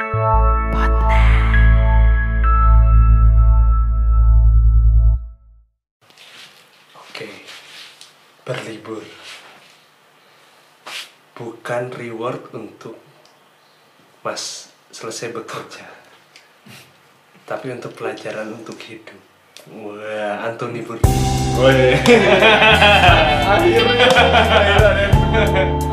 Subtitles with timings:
[0.00, 0.08] Oke,
[8.48, 9.04] berlibur
[11.36, 12.96] bukan reward untuk
[14.24, 15.84] Mas selesai bekerja,
[17.44, 19.20] tapi untuk pelajaran untuk hidup.
[19.68, 21.12] Wah, Anthony Bourdain.
[25.52, 25.84] It's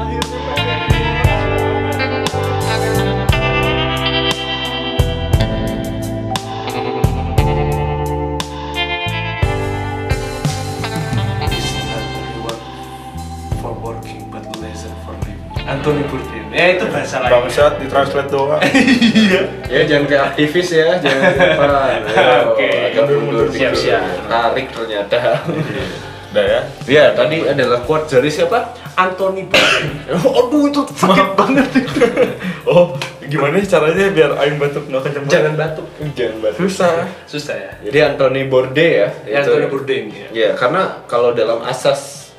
[15.87, 16.45] Anthony Bourdain.
[16.51, 17.31] Ya itu bahasa lain.
[17.31, 18.59] Bangsat ditranslate doang.
[19.67, 21.65] Ya jangan kayak aktivis ya, jangan apa.
[22.07, 22.67] Ayo, Oke.
[22.91, 23.71] agak mundur dikit.
[23.71, 24.03] Siap-siap.
[24.27, 25.19] Tarik ternyata.
[26.31, 26.61] Udah ya.
[26.87, 28.75] Ya, tadi adalah quote dari siapa?
[28.95, 29.87] Anthony Bourdain.
[30.39, 31.99] Aduh, itu sakit banget itu.
[32.63, 35.87] Oh, gimana sih caranya biar aing batuk nggak kenceng Jangan batuk.
[36.15, 36.57] Jangan banget.
[36.63, 36.91] Susah.
[37.27, 37.71] Susah ya.
[37.87, 39.07] Jadi Anthony Bourdain ya.
[39.23, 40.27] Ya, itu- Anthony Bourdain ya.
[40.31, 42.31] Ya, karena kalau dalam asas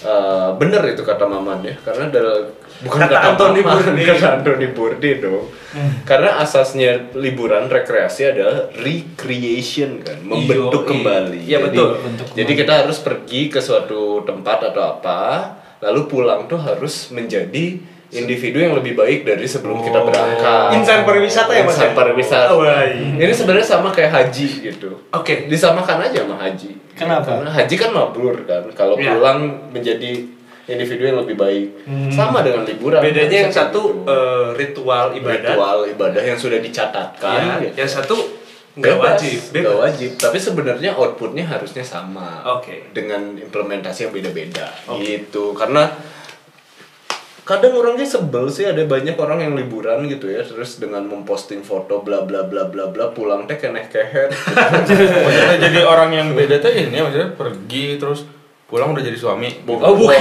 [0.00, 4.06] eh, bener itu kata Maman ya, karena dalam bukan Kata Anthony Bourdain.
[4.06, 5.46] kata Anthony Bourdain dong.
[6.02, 10.90] Karena asasnya liburan rekreasi adalah recreation kan, membentuk Yoi.
[10.90, 11.40] kembali.
[11.40, 11.88] Iya, Jadi- betul.
[12.34, 15.20] Jadi kita harus pergi ke suatu tempat atau apa,
[15.78, 17.78] lalu pulang tuh harus menjadi
[18.10, 20.74] individu yang lebih baik dari sebelum kita berangkat.
[20.74, 21.94] Insan pariwisata ya, Mas, Insan ya?
[21.94, 22.50] pariwisata.
[22.50, 23.22] Iya.
[23.22, 25.46] Ini sebenarnya sama kayak haji gitu Oke.
[25.46, 26.74] disamakan aja sama haji.
[26.98, 27.38] Kenapa?
[27.38, 28.66] Karena haji kan mabrur kan.
[28.74, 29.14] Kalau Iya.
[29.14, 29.38] pulang
[29.70, 30.26] menjadi
[30.70, 31.66] individu yang lebih baik.
[32.14, 33.02] Sama dengan liburan.
[33.02, 35.54] Bedanya yang satu eh, ritual ibadah.
[35.54, 37.38] ritual ibadah yang sudah dicatatkan.
[37.38, 37.74] Ya, gitu.
[37.82, 38.16] yang satu
[38.70, 39.40] nggak Bebas, wajib.
[39.50, 40.10] nggak wajib.
[40.16, 42.46] Tapi sebenarnya outputnya harusnya sama.
[42.46, 42.94] Oke.
[42.94, 44.70] Dengan implementasi yang beda-beda.
[44.86, 45.26] Oke.
[45.26, 45.52] Gitu.
[45.58, 45.90] Karena
[47.50, 51.98] kadang orangnya sebel sih ada banyak orang yang liburan gitu ya terus dengan memposting foto
[51.98, 57.02] bla bla bla bla bla pulang teh keneh Maksudnya jadi orang yang beda tuh ini
[57.02, 58.22] maksudnya pergi terus
[58.70, 59.50] pulang udah jadi suami.
[59.66, 60.16] Oh, bukan.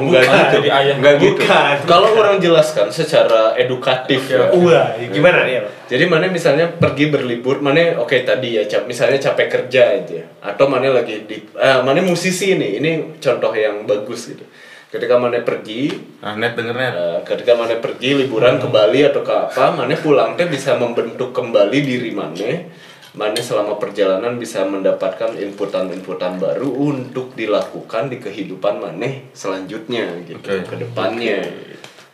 [0.00, 0.56] Enggak Bukan, gitu.
[0.56, 0.94] jadi ayah.
[0.96, 1.36] Enggak gitu.
[1.36, 1.74] Bukan.
[1.84, 4.48] Kalau orang jelaskan secara edukatif ya.
[4.50, 5.60] Wah, gimana ya?
[5.84, 10.64] Jadi mana misalnya pergi berlibur, mana oke tadi ya, cap, misalnya capek kerja aja, atau
[10.64, 12.90] mana lagi di, eh, mana musisi nih, ini
[13.20, 14.48] contoh yang bagus gitu.
[14.90, 16.92] Ketika mana pergi, Nah, net denger net.
[16.94, 21.30] eh, ketika mana pergi liburan ke Bali atau ke apa, mana pulang teh bisa membentuk
[21.30, 22.66] kembali diri mana,
[23.10, 30.62] mana selama perjalanan bisa mendapatkan inputan-inputan baru untuk dilakukan di kehidupan mana selanjutnya gitu, Oke.
[30.62, 31.42] ke depannya.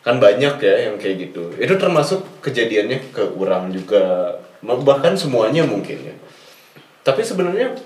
[0.00, 1.52] Kan banyak ya yang kayak gitu.
[1.60, 6.14] Itu termasuk kejadiannya ke orang juga, bahkan semuanya mungkin ya.
[7.04, 7.76] Tapi sebenarnya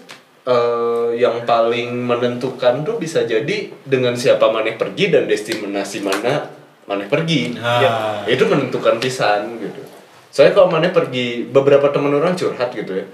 [0.47, 6.47] eh, yang paling menentukan tuh bisa jadi dengan siapa maneh pergi dan destinasi mana
[6.87, 7.59] maneh pergi.
[7.59, 9.90] Ya, itu menentukan pisan gitu.
[10.31, 13.07] Soalnya kalau maneh pergi beberapa teman orang curhat gitu ya.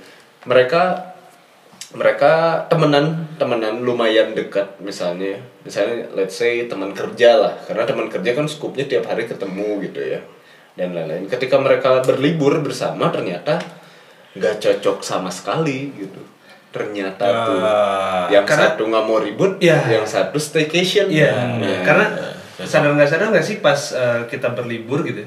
[0.44, 0.82] Mereka
[1.94, 2.32] mereka
[2.66, 7.54] temenan temenan lumayan dekat misalnya misalnya let's say teman kerja lah.
[7.64, 10.20] Karena teman kerja kan skupnya tiap hari ketemu gitu ya.
[10.76, 11.24] Dan lain-lain.
[11.26, 13.56] Ketika mereka berlibur bersama ternyata
[14.36, 16.20] nggak cocok sama sekali gitu.
[16.68, 19.80] Ternyata tuh Ah, yang karena- satu nggak mau ribut Iya.
[19.88, 21.08] yang satu staycation.
[21.08, 22.06] Iya, Nah, karena
[22.60, 25.24] sadar nggak sadar nggak sih pas eh, kita berlibur gitu,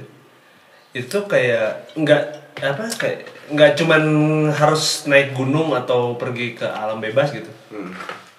[0.94, 2.24] itu kayak nggak
[2.60, 3.20] apa kayak
[3.50, 4.04] nggak cuman
[4.54, 7.92] harus naik gunung atau pergi ke alam bebas gitu, hmm.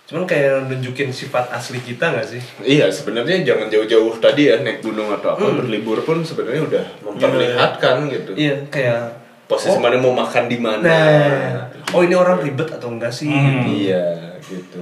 [0.06, 2.42] cuman kayak nunjukin sifat asli kita nggak sih?
[2.62, 8.06] Iya sebenarnya jangan jauh-jauh tadi ya naik gunung atau apa berlibur pun sebenarnya udah memperlihatkan
[8.06, 8.38] gitu.
[8.38, 9.18] Iya kayak
[9.50, 10.86] posisi oh, mana mau makan di mana.
[10.86, 13.26] Nah, oh ini orang ribet atau enggak sih?
[13.26, 13.90] gitu.
[13.90, 14.80] iya gitu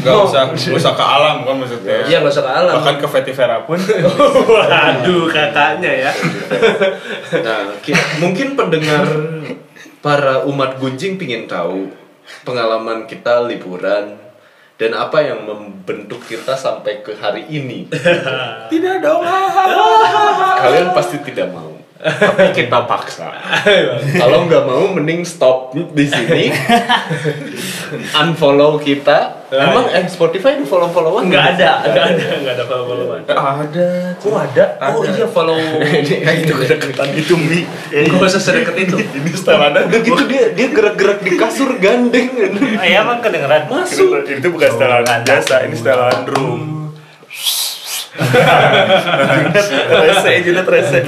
[0.00, 2.00] Gak usah, gak usah ke alam kan maksudnya.
[2.02, 2.74] Iya nggak usah ke alam.
[2.78, 3.78] Bahkan ke Vetivera pun.
[4.54, 6.12] Waduh kakaknya ya.
[7.40, 9.04] nah ki- mungkin pendengar
[9.98, 11.90] para umat gunjing pingin tahu
[12.42, 14.14] pengalaman kita liburan
[14.78, 17.90] dan apa yang membentuk kita sampai ke hari ini
[18.72, 19.26] Tidak dong.
[20.56, 21.67] kalian pasti tidak mau
[21.98, 23.26] tapi kita paksa
[24.22, 26.54] kalau nggak mau mending stop di sini
[28.22, 33.20] unfollow kita emang eh Spotify follow followan Enggak ada, enggak ada, enggak ada follow-followan.
[33.24, 33.88] Ada.
[34.20, 34.66] Oh ada?
[34.92, 35.08] Oh Ada.
[35.16, 35.56] iya follow.
[36.44, 38.96] itu kedekatan itu mi Enggak usah sedekat itu.
[39.18, 39.88] Ini setelannya.
[39.88, 42.28] udah gitu dia dia gerak-gerak di kasur gandeng
[42.84, 43.72] Iya emang kedengeran.
[43.72, 46.92] masuk Itu bukan setelan biasa, ini setelan room.
[49.88, 51.00] Rese, jilat rese.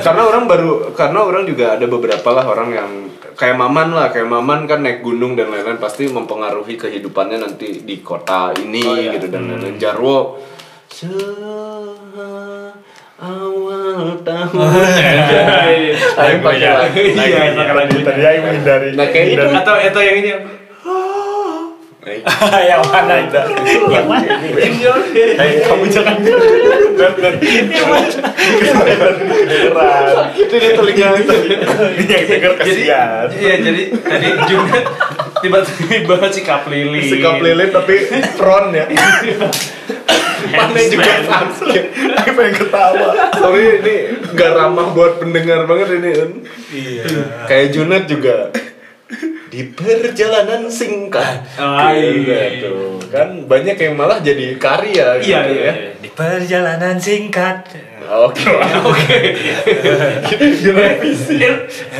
[0.00, 2.90] karena orang baru karena orang juga ada beberapa lah orang yang
[3.36, 8.00] kayak maman lah kayak maman kan naik gunung dan lain-lain pasti mempengaruhi kehidupannya nanti di
[8.00, 9.76] kota ini gitu dan lain-lain.
[9.76, 10.40] Jarwo
[10.88, 11.12] Se-
[13.16, 14.60] awal tahun.
[16.20, 17.02] Aing pakai lagi.
[17.16, 17.96] Iya, pakai lagi.
[18.04, 18.88] Tadi aing menghindari.
[18.92, 20.30] Nah kayak itu atau atau yang ini
[22.70, 23.42] yang mana itu?
[23.90, 24.34] Yang mana?
[25.42, 27.34] Hei, kamu jangan kedengeran.
[30.38, 31.08] itu di telinga
[32.06, 33.26] Yang denger kasihan.
[33.34, 34.78] iya jadi tadi juga
[35.42, 37.94] tiba-tiba sikap lili sikap lilin tapi
[38.38, 38.86] front ya.
[40.46, 41.50] Mana juga sama.
[42.22, 43.08] Aku pengen ketawa.
[43.34, 43.96] Sorry ini
[44.38, 46.12] gak ramah buat pendengar banget ini.
[46.70, 47.04] Iya.
[47.50, 48.54] Kayak Junat juga
[49.46, 51.46] di perjalanan singkat.
[51.54, 52.98] Ah, Iya tuh.
[53.06, 55.72] Kan banyak yang malah jadi karya gitu iya iya ya.
[55.72, 55.72] iya.
[56.02, 57.70] Di perjalanan singkat.
[58.06, 58.46] Oke.
[58.86, 59.18] oke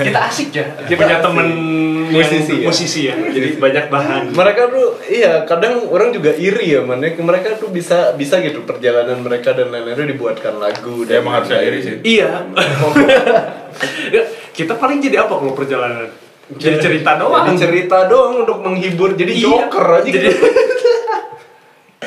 [0.07, 1.49] kita asik ya kita punya temen
[2.07, 2.67] Musisi yang ya?
[2.71, 7.59] musisi ya jadi banyak bahan mereka tuh iya kadang orang juga iri ya man mereka
[7.59, 11.99] tuh bisa bisa gitu perjalanan mereka dan lain-lain dibuatkan lagu Ya, emang harusnya iri sih.
[12.07, 12.47] iya
[14.57, 16.07] kita paling jadi apa kalau perjalanan
[16.49, 19.43] jadi cerita doang Jadi cerita doang untuk menghibur jadi Iya.
[19.43, 20.47] joker aja Jadi- gitu.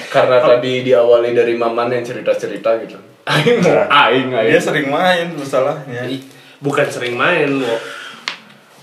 [0.09, 5.27] karena tadi diawali dari maman yang cerita-cerita gitu aing mau aing aing Dia sering main
[5.31, 6.01] masalahnya.
[6.57, 7.75] Bukan sering main Wo.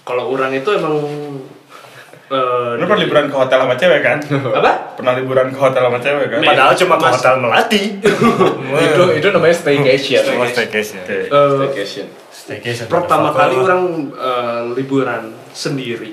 [0.02, 0.96] kalau orang itu emang
[2.26, 4.18] eh, Lu pernah liburan ke hotel sama cewek kan?
[4.54, 6.40] apa Pernah liburan ke hotel sama cewek kan?
[6.42, 7.82] Padahal cuma ke hotel melati.
[8.86, 11.00] itu itu namanya staycation Oh, staycation.
[11.02, 12.86] Eh, staycation Staycation.
[12.86, 13.82] pertama kali orang
[14.12, 16.12] eh, liburan sendiri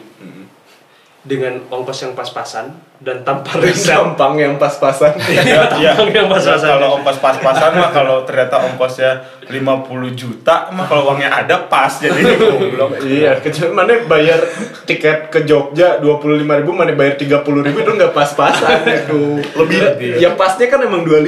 [1.23, 2.67] dengan ongkos yang pas-pasan
[2.99, 5.95] dan tanpa riset gampang yang pas-pasan Ya, ya.
[5.95, 6.67] Tampang yang pas-pasan.
[6.67, 9.11] Kalau ongkos pas-pasan mah kalau ternyata ongkosnya
[9.47, 12.99] 50 juta mah kalau uangnya ada pas jadi goblok.
[13.03, 14.39] iya kecuali mana bayar
[14.83, 18.83] tiket ke Jogja dua puluh lima ribu mana bayar tiga puluh ribu itu nggak pas-pasan
[18.83, 19.79] itu lebih
[20.19, 21.23] ya pasnya kan emang 25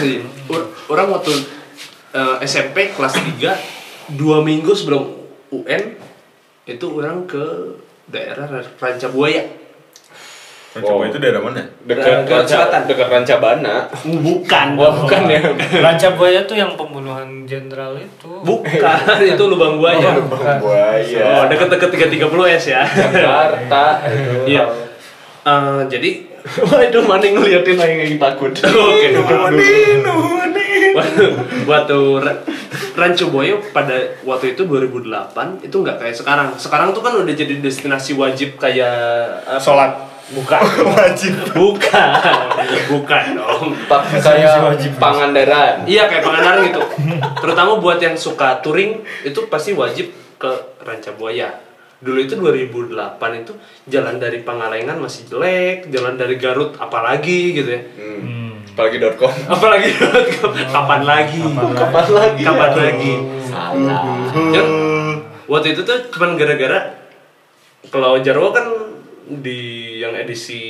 [0.00, 0.20] Iya.
[0.48, 1.32] Or- orang waktu
[2.12, 5.16] eh, SMP kelas 3 dua minggu sebelum
[5.48, 5.96] UN
[6.70, 7.42] itu orang ke
[8.06, 8.46] daerah
[8.78, 9.42] Ranca Buaya.
[10.70, 11.66] Coba itu daerah mana?
[11.82, 12.80] dekat Dekat Ranca selatan.
[12.86, 13.74] dekat Rancabana
[14.22, 15.42] bukan wah bukan ya.
[15.82, 18.30] Ranca Buaya tuh yang pembunuhan jenderal itu.
[18.46, 20.14] bukan itu lubang buaya.
[20.30, 21.42] Bang buaya.
[21.42, 21.90] Oh deket-deket
[22.22, 22.82] 330 s ya.
[22.86, 23.84] Jakarta
[24.14, 24.46] itu.
[24.46, 24.62] iya.
[25.42, 26.10] Eh, jadi
[26.70, 28.54] wah itu mana ngeliatin aing takut.
[28.54, 29.10] Oke.
[29.10, 29.66] Waktu,
[31.64, 32.42] waktu Ra-
[32.92, 37.58] Ranca Buaya pada waktu itu 2008 itu nggak kayak sekarang sekarang tuh kan udah jadi
[37.58, 38.94] destinasi wajib kayak
[39.46, 39.58] apa?
[39.58, 39.92] Sholat.
[40.30, 40.62] bukan
[40.94, 41.34] Wajib.
[41.58, 42.08] bukan
[42.86, 44.62] bukan dong Pak kayak
[44.94, 46.82] Pangandaran Iya kayak Pangandaran gitu.
[47.36, 50.06] Terutama buat yang suka touring itu pasti wajib
[50.38, 50.50] ke
[50.80, 51.50] Ranca Buaya.
[51.98, 52.94] Dulu itu 2008
[53.36, 53.52] itu
[53.84, 57.82] jalan dari Pangalengan masih jelek, jalan dari Garut apalagi gitu ya.
[57.82, 58.39] hmm.
[58.80, 59.88] apalagi.com Apalagi
[60.72, 61.40] kapan lagi?
[61.76, 62.80] kapan lagi Kapan ya?
[62.80, 63.12] lagi?
[63.44, 64.04] salah
[64.50, 64.62] Ya,
[65.44, 66.96] waktu itu tuh cuman gara-gara
[67.90, 68.64] kalau Jarwo kan
[69.28, 69.60] di
[69.98, 70.62] yang edisi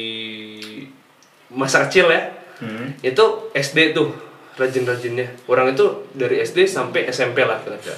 [1.48, 2.22] masa kecil ya
[2.60, 2.92] Hmm.
[3.00, 3.24] itu
[3.56, 4.12] SD tuh
[4.52, 5.80] rajin-rajinnya orang itu
[6.12, 7.96] dari SD sampai SMP lah kira-kira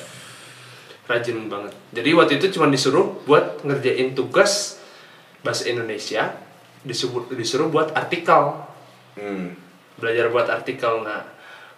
[1.04, 4.78] rajin banget jadi waktu itu cuma disuruh buat ngerjain tugas
[5.42, 6.38] bahasa Indonesia
[6.80, 8.54] disuruh disuruh buat artikel
[9.18, 9.58] hmm.
[10.02, 11.06] Belajar buat artikel.
[11.06, 11.22] Nah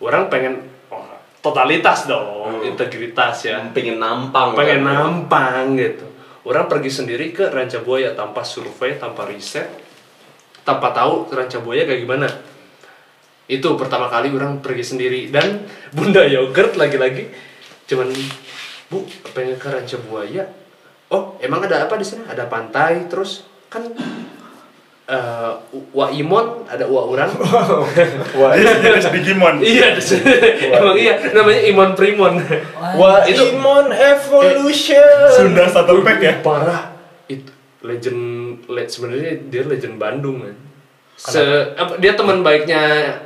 [0.00, 1.04] orang pengen oh,
[1.44, 3.60] totalitas dong integritas ya.
[3.76, 4.56] Pengen nampang.
[4.56, 4.88] Pengen kan?
[4.88, 6.08] nampang gitu.
[6.48, 9.68] Orang pergi sendiri ke Ranca Buaya tanpa survei tanpa riset
[10.64, 12.28] tanpa tahu Ranca Buaya kayak gimana.
[13.44, 15.28] Itu pertama kali orang pergi sendiri.
[15.28, 17.28] Dan Bunda Yogurt lagi-lagi
[17.84, 18.08] cuman
[18.88, 19.04] bu
[19.36, 20.48] pengen ke Ranca Buaya?
[21.12, 22.32] Oh emang ada apa di sana?
[22.32, 23.84] Ada pantai terus kan
[25.04, 25.50] eh
[25.92, 27.28] Wa Imon ada Wa Urang.
[28.40, 29.60] Wah Iya, jadi Digimon.
[29.60, 29.92] iya
[30.72, 32.34] emang iya namanya Imon Primon.
[32.96, 35.28] Wah Itu- Imon Evolution.
[35.30, 36.34] Sunda satu pack ya.
[36.40, 36.96] parah.
[37.28, 37.52] Itu
[37.84, 38.22] legend
[38.64, 40.56] le, sebenarnya dia legend Bandung kan
[41.14, 41.38] Se,
[41.76, 42.80] apa, dia teman baiknya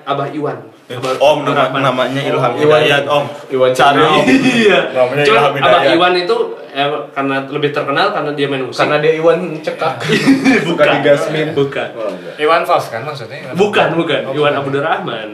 [0.04, 0.61] Abah Iwan
[0.97, 2.80] Om nama, namanya Ilham Iwan.
[2.80, 3.25] Hidayat Om.
[3.52, 4.00] Iwan Cari.
[4.00, 4.25] Om.
[4.25, 5.92] iya Namanya Cuman Ilham Abah Hidayat.
[6.00, 6.37] Iwan itu
[6.73, 9.95] eh, karena lebih terkenal karena dia main musik karena dia Iwan cekak
[10.73, 12.09] bukan di Gasmin bukan Oh.
[12.40, 13.52] Iwan Fals kan maksudnya?
[13.52, 15.30] bukan bukan Iwan Abdurrahman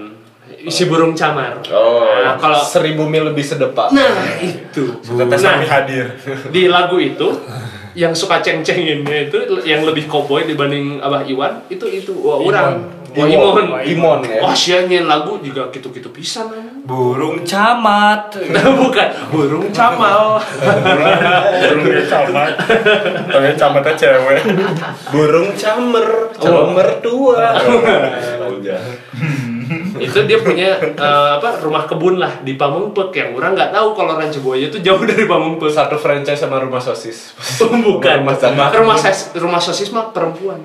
[0.64, 6.16] isi burung camar oh nah, kalau seribu mil lebih sedepak nah itu Kata nah, hadir.
[6.48, 7.28] di lagu itu
[7.94, 13.70] yang suka ceng-cenginnya itu yang lebih cowboy dibanding Abah Iwan itu itu wah orang Imon
[13.86, 16.50] Imon ya wah sia nyen lagu juga gitu-gitu pisan.
[16.84, 18.34] Burung camat.
[18.82, 20.36] bukan burung camal
[21.62, 22.52] Burungnya camat.
[23.30, 24.42] Tapi camatnya cewek.
[25.14, 27.54] burung camer calon mertua
[28.54, 28.82] Udah.
[29.96, 34.18] itu dia punya eh, apa rumah kebun lah di Pamengpek yang orang nggak tahu kalau
[34.18, 35.70] Ranca Buaya itu jauh dari Pamengpek.
[35.72, 37.32] Satu franchise sama rumah sosis.
[37.62, 38.26] Bukan.
[38.26, 38.36] Rumah
[38.74, 38.98] Rumah,
[39.38, 40.60] rumah sosis mah perempuan.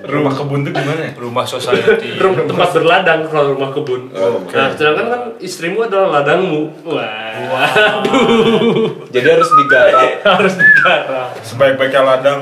[0.00, 1.12] Rumah kebun tuh gimana ya?
[1.14, 2.14] Rumah society.
[2.22, 4.10] Rum- tempat berladang kalau rumah kebun.
[4.10, 4.50] Oh, oke.
[4.50, 6.70] Nah, sedangkan kan istrimu adalah ladangmu.
[6.82, 7.04] Wah.
[7.46, 9.06] Waduh.
[9.08, 10.08] Jadi harus digarap.
[10.38, 11.28] Harus digarap.
[11.40, 12.40] Sebaik-baiknya ladang,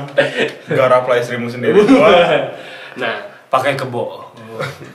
[0.65, 1.77] garaplah istrimu sendiri.
[1.93, 2.53] Wah.
[2.95, 3.15] Nah,
[3.49, 4.29] Pakai kebo.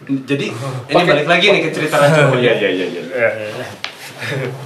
[0.07, 0.47] jadi
[0.87, 2.55] ini balik lagi nih ke cerita Ranca Oh Buaya.
[2.55, 3.03] iya iya iya.
[3.03, 3.29] iya.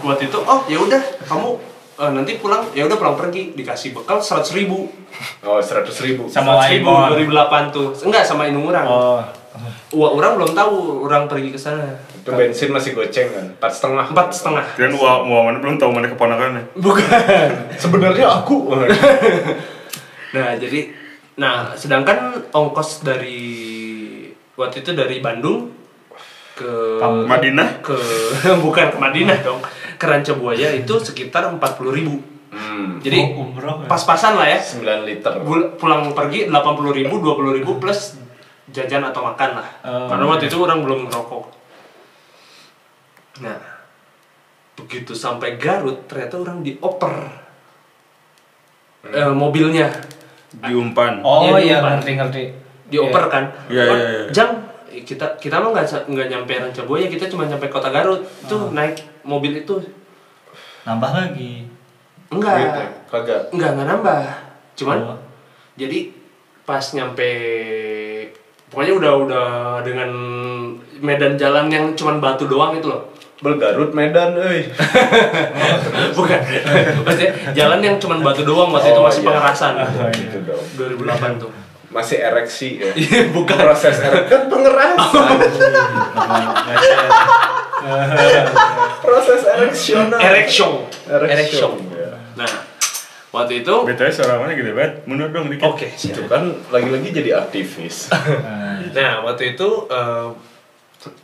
[0.03, 1.57] Waktu itu, oh ya udah, kamu
[1.99, 4.87] eh, nanti pulang, ya udah pulang pergi dikasih bekal seratus ribu.
[5.43, 6.31] Oh seratus ribu.
[6.31, 7.19] Sama ribu, Waimon.
[7.19, 7.89] 2008 tuh.
[8.07, 8.87] Enggak sama Inung orang.
[8.87, 9.21] Oh.
[9.89, 11.99] Wah, orang belum tahu orang pergi ke sana.
[12.15, 13.47] Itu bensin masih goceng kan.
[13.59, 14.07] Empat setengah.
[14.13, 14.65] Empat setengah.
[14.79, 16.63] Dan uang uang mana belum tahu mana keponakannya.
[16.79, 17.51] Bukan.
[17.83, 18.57] Sebenarnya aku.
[20.29, 20.93] Nah, jadi
[21.41, 23.41] nah, sedangkan ongkos dari
[24.61, 25.73] waktu itu dari Bandung
[26.53, 27.81] ke Madinah?
[27.81, 27.97] ke
[28.65, 29.63] bukan ke Madinah dong
[29.99, 31.59] ke Ranca Buaya itu sekitar 40.000
[31.93, 32.17] ribu
[32.49, 32.97] Hmm.
[32.99, 33.87] jadi Oh, umroh ya?
[33.87, 35.37] pas-pasan lah ya 9 liter.
[35.39, 38.17] Bul- pulang pergi 80.000 ribu 20 ribu plus
[38.67, 40.09] jajan atau makan lah Oh.
[40.09, 41.45] karena waktu itu orang belum ngerokok
[43.39, 43.61] nah
[44.75, 47.15] begitu sampai Garut ternyata orang dioper
[49.05, 49.89] eh, mobilnya
[50.49, 51.21] Diumpan.
[51.21, 52.43] Oh Iya, iya ngerti ngerti.
[52.89, 54.23] dioper kan Iya, iya, iya.
[54.31, 54.49] jam
[54.89, 58.97] kita kita mah nggak nggak nyampe Ranca Buaya kita cuma nyampe kota Garut tuh naik
[59.23, 59.75] mobil itu
[60.83, 61.67] Nambah lagi.
[62.29, 62.81] enggak Gitu.
[63.09, 63.41] Kagak.
[63.51, 64.21] enggak enggak nambah
[64.75, 65.19] cuman Oh.
[65.75, 66.13] jadi
[66.63, 67.31] pas nyampe
[68.69, 69.47] pokoknya udah udah
[69.81, 70.11] dengan
[70.99, 73.09] medan jalan yang cuman batu doang itu loh
[73.39, 74.67] Belgarut Medan, euy.
[76.19, 76.41] bukan
[77.01, 79.29] maksudnya jalan yang cuman batu doang waktu itu Oh, masih iya.
[79.31, 79.73] pengerasan
[80.11, 80.63] Gitu dong.
[80.77, 81.51] 2008 tuh
[81.89, 82.91] Masih ereksi ya.
[82.99, 85.39] Iya, bukan Proses ereksi kan pengerasan.
[89.05, 90.19] Proses ereksional.
[90.21, 90.73] Erection.
[91.93, 92.13] ya.
[92.39, 92.51] nah
[93.33, 93.75] waktu itu
[94.13, 94.93] suara mana gede banget.
[95.05, 95.65] Mundur dong dikit.
[95.69, 96.17] oke siap.
[96.17, 98.09] Itu kan lagi-lagi jadi aktivis.
[98.89, 100.29] Nah, waktu itu eh,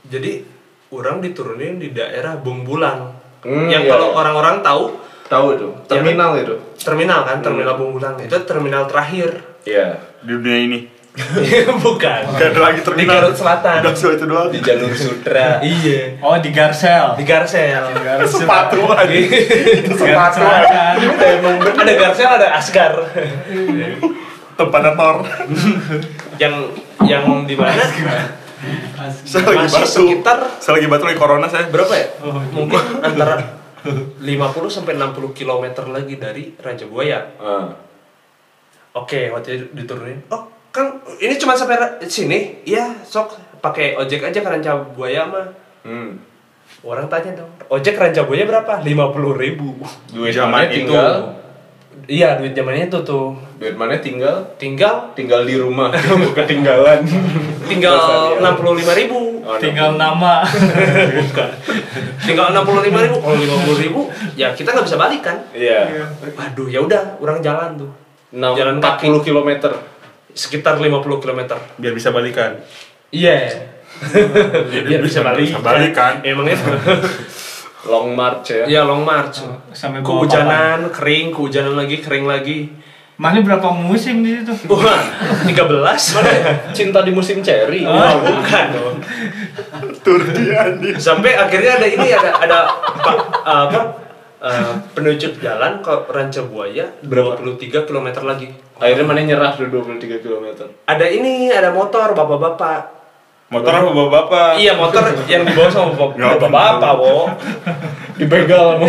[0.07, 0.45] jadi
[0.93, 3.17] orang diturunin di daerah Bungbulang.
[3.41, 4.17] Hmm, yang iya, kalau iya.
[4.21, 4.85] orang-orang tahu
[5.25, 6.53] Tahu itu, terminal itu.
[6.77, 8.21] terminal kan, terminal Bungbulang.
[8.21, 9.41] Itu terminal terakhir.
[9.65, 9.97] Iya.
[10.21, 10.79] Di dunia ini.
[11.87, 12.23] Bukan.
[12.35, 13.23] Gak ada lagi Di terminal.
[13.23, 13.87] Garut Selatan.
[13.87, 14.51] Udah so itu doang.
[14.51, 15.63] Di jalur sutra.
[15.63, 16.19] Iya.
[16.19, 17.15] Oh di Garsel.
[17.15, 17.83] Di Garsel.
[18.27, 19.31] Sepatu lagi.
[19.95, 20.43] Sepatu.
[21.79, 22.93] Ada Garsel, ada Asgar.
[24.59, 25.17] Tempatnya Thor.
[26.39, 26.55] yang
[27.07, 27.83] yang di mana?
[29.27, 29.91] Saya lagi Masih batu.
[29.91, 31.67] sekitar Saya lagi batu lagi corona saya.
[31.71, 32.07] berapa ya?
[32.55, 33.35] Mungkin antara
[33.85, 34.23] 50
[34.67, 37.21] sampai 60 km lagi dari Raja Buaya.
[37.37, 37.67] Ah.
[38.95, 40.23] Oke, waktu itu diturunin.
[40.31, 42.67] Oh, Kang, ini cuma sampai sini?
[42.67, 43.31] Iya, sok
[43.63, 45.47] pakai ojek aja ke Ranca Buaya mah.
[45.87, 46.19] Hmm.
[46.83, 48.83] Orang tanya dong, ojek Ranca Buaya berapa?
[48.83, 48.91] 50
[49.39, 49.79] ribu.
[50.11, 50.85] Duit Zaman itu.
[50.85, 51.39] tinggal?
[52.05, 53.33] Iya, duit zamannya itu tuh.
[53.57, 54.43] Duit mana tinggal?
[54.59, 55.89] Tinggal Tinggal di rumah,
[56.27, 57.01] bukan tinggalan.
[57.65, 58.51] tinggal Bahasa dia.
[58.83, 59.19] 65 ribu.
[59.41, 60.43] Oh, Tinggal nama.
[60.43, 61.49] Bukan.
[62.21, 63.17] tinggal 65 ribu.
[63.23, 64.01] Kalau 50 ribu,
[64.35, 65.39] ya kita nggak bisa balik kan?
[65.55, 66.11] Iya.
[66.35, 67.91] Waduh, ya udah, orang jalan tuh.
[68.35, 69.51] Enam- Jalan 40 km.
[70.35, 71.41] Sekitar 50 km.
[71.79, 72.59] Biar bisa balikan.
[73.09, 73.71] Iya.
[74.91, 75.55] Biar bisa balik.
[75.55, 76.21] Bisa balikan.
[76.21, 76.61] Emang itu.
[77.85, 78.65] Long march ya.
[78.65, 79.45] Iya long march.
[79.77, 82.73] Sampai bawa Kehujanan, kering, kehujanan lagi, kering lagi.
[83.21, 84.57] Mana berapa musim di situ?
[84.73, 85.05] Wah,
[85.45, 85.53] 13.
[86.17, 86.33] Mana
[86.73, 87.85] cinta di musim cherry?
[87.85, 88.97] Wah, bukan dong.
[90.01, 90.97] Turki anjing.
[90.97, 92.59] Sampai akhirnya ada ini ada ada
[93.05, 93.81] pa- apa?
[94.45, 98.53] Eh, penunjuk jalan ke Ranca Buaya 23 km lagi.
[98.77, 100.69] Akhirnya mana nyerah tuh 23 km.
[100.85, 102.95] Ada ini, ada motor bapak-bapak.
[103.53, 104.51] Motor apa bapak-bapak?
[104.57, 107.29] Iya, motor yang dibawa sama Ya, bapak-bapak, Wo.
[108.19, 108.87] Dibegal sama.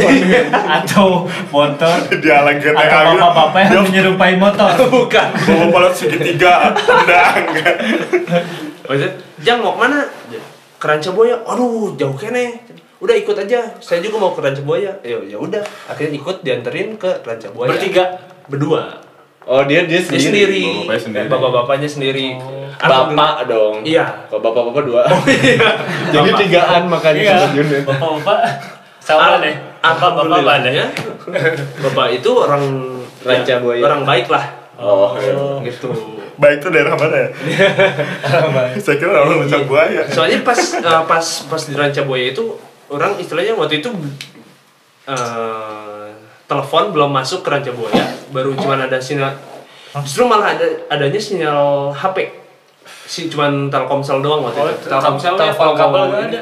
[0.80, 1.08] Atau
[1.54, 1.96] motor?
[2.24, 4.74] Dia lagi GTA Atau bapak-bapak yang menyerupai motor?
[4.96, 5.28] Bukan.
[5.38, 6.72] Bapak balap segitiga.
[6.72, 7.76] Udah enggak.
[8.90, 9.12] Maksudnya,
[9.44, 10.00] Jang mau ke mana?
[10.82, 11.36] Ke Ranca Buaya.
[11.46, 12.66] Aduh, jauh kene.
[13.06, 13.60] Udah ikut aja.
[13.78, 14.98] Saya juga mau ke Ranca Buaya.
[15.06, 15.62] Ya ya udah.
[15.86, 17.70] Akhirnya ikut dianterin ke Ranca Buaya.
[17.78, 18.04] Bertiga?
[18.50, 19.06] Berdua.
[19.46, 20.26] Oh dia dia Dia sendiri.
[20.26, 20.66] sendiri.
[20.90, 21.30] Bapak-bapaknya sendiri.
[21.30, 22.28] Bapak-bapaknya sendiri.
[22.82, 23.76] Bapak dong.
[23.86, 24.06] Iya.
[24.26, 25.02] Kalau bapak-bapak dua.
[25.30, 25.70] Iya.
[26.18, 27.38] Jadi tigaan makanya Iya.
[27.86, 28.40] Bapak-bapak
[28.98, 29.54] sama deh.
[29.54, 29.56] Bapak-bapak deh.
[29.86, 30.86] Alhamdulillahnya,
[31.86, 32.64] Bapak itu orang
[33.22, 33.82] Ranca Buaya.
[33.86, 34.46] Orang baik lah.
[34.82, 35.62] Oh, iya.
[35.62, 35.88] Gitu.
[36.36, 37.30] Baik itu daerah mana ya?
[38.84, 40.04] Saya kira orang macam buaya.
[40.12, 43.90] Soalnya pas eh, pas pas di Ranca Buaya itu orang istilahnya waktu itu
[45.06, 46.08] eh,
[46.46, 49.34] telepon belum masuk ke Ranca Buaya, baru cuman ada sinyal.
[49.98, 52.28] Justru malah ada adanya sinyal HP
[53.06, 54.86] si cuman Telkomsel doang waktu Oh, itu.
[54.86, 56.40] Telkomsel ya, telepon kabel mau- nggak ada?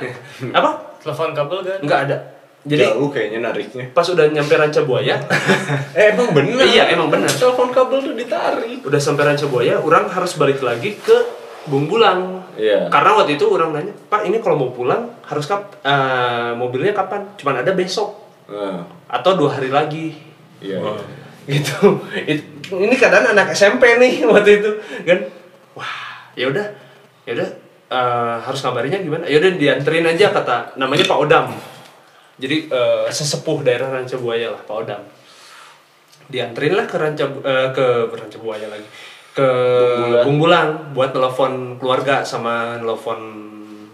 [0.52, 0.70] apa?
[1.00, 1.80] Telepon kabel kan?
[1.80, 2.18] nggak ada.
[2.64, 3.92] Jadi jauh kayaknya nariknya.
[3.92, 5.20] pas udah nyampe Ranca Buaya
[6.00, 6.64] eh emang bener.
[6.64, 8.80] Iya emang benar telepon kabel tuh ditarik.
[8.82, 11.18] Udah sampai Ranca Buaya orang harus balik lagi ke
[11.64, 12.86] Bungbulang Iya.
[12.86, 17.26] karena waktu itu orang nanya Pak ini kalau mau pulang harus kap eh, mobilnya kapan?
[17.34, 18.14] Cuman ada besok.
[18.46, 20.14] Nah, atau dua hari lagi.
[20.62, 20.78] Iya
[21.44, 21.98] gitu.
[22.14, 24.72] It- ini keadaan anak SMP nih waktu itu
[25.04, 25.20] kan.
[25.74, 26.66] Wah ya udah
[27.26, 27.50] ya udah
[27.90, 29.24] eh, harus ngabarinnya gimana?
[29.26, 31.48] Ya udah dianterin aja kata namanya Pak Odam.
[32.38, 35.02] Jadi eh, sesepuh daerah Ranca Buaya lah Pak Odam.
[36.30, 38.86] Dianterin lah ke Ranca eh, ke Ranca Buaya lagi
[39.34, 40.24] ke Bungbulan.
[40.24, 43.20] Bungbulang buat telepon keluarga sama telepon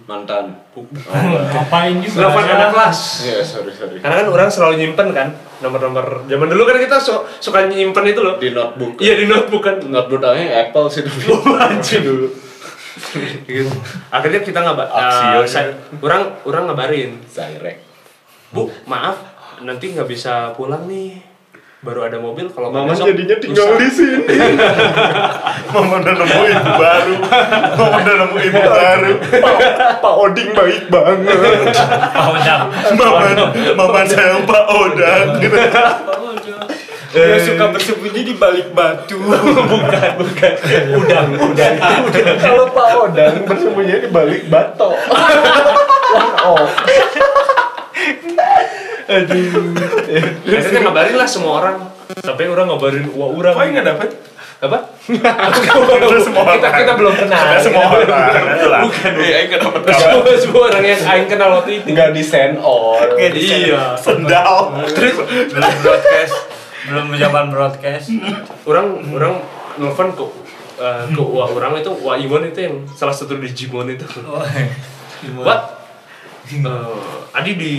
[0.04, 0.52] mantan.
[1.54, 2.28] Ngapain juga?
[2.28, 3.00] telepon anak kelas.
[3.24, 3.98] Iya sorry sorry.
[4.04, 5.30] Karena kan orang selalu nyimpen kan
[5.64, 6.28] nomor-nomor.
[6.28, 8.36] Zaman dulu kan kita su- suka nyimpen itu loh.
[8.42, 9.00] Di notebook.
[9.00, 9.78] Iya di notebook kan.
[9.80, 11.34] Notebook namanya Apple sih dulu.
[11.64, 12.28] Anjing dulu.
[13.48, 13.72] Gitu.
[14.16, 15.72] akhirnya kita nggak Aksio, ya.
[16.04, 17.12] orang orang ngabarin.
[17.32, 17.80] Direct.
[18.50, 19.16] Bu maaf
[19.62, 21.29] nanti nggak bisa pulang nih
[21.80, 24.36] baru ada mobil kalau Mama besok jadinya tinggal lusa." di sini.
[25.74, 27.16] Mama udah nemu ibu baru.
[27.80, 29.12] Mama udah nemu ibu baru.
[30.04, 31.36] Pak Oding baik banget.
[32.20, 32.60] Oh, udah.
[33.00, 35.28] Mama, mama saya Pak Odang.
[37.10, 39.18] Dia suka bersembunyi di balik batu.
[41.00, 41.76] udang udang
[42.44, 44.94] Kalau Pak Odang bersembunyi di balik batok.
[46.44, 46.68] oh.
[49.10, 51.78] Akhirnya ngabarin lah semua orang
[52.20, 54.10] sampai orang ngabarin wah orang Kok nggak dapet?
[54.60, 54.76] apa
[56.20, 58.28] semua kita kita belum kenal Ada semua orang.
[58.60, 58.80] Itulah.
[58.84, 62.60] bukan Iya, nggak dapat semua semua orang yang aing kenal waktu itu Nggak di send
[62.60, 63.00] all.
[63.16, 64.76] iya Sendal.
[64.92, 65.16] terus
[65.48, 66.36] Belum broadcast.
[66.86, 68.08] Belum zaman broadcast.
[68.66, 69.34] orang orang
[69.78, 70.26] nelfon ke
[70.78, 74.04] eh, ke wa orang itu wa Iwan itu yang salah satu Digimon itu
[75.40, 75.79] What?
[76.50, 77.74] Eh, Adi di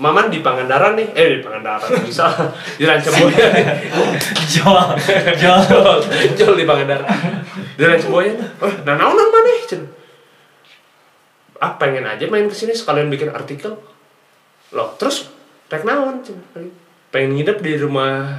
[0.00, 2.32] Maman di Pangandaran nih, eh di Pangandaran bisa
[2.80, 3.64] di Ranca Buaya nih.
[4.56, 4.88] Jual.
[5.36, 5.60] Jual.
[5.68, 6.00] Jol,
[6.32, 7.04] jol di Pangandaran.
[7.76, 8.32] Di Ranca Buaya.
[8.64, 9.52] Oh, nah naon mana?
[9.68, 9.84] Cen.
[11.60, 13.76] Ah pengen aja main ke sini sekalian bikin artikel.
[14.72, 15.28] Loh, terus
[15.68, 16.24] rek naon?
[17.12, 18.32] Pengen nginep di rumah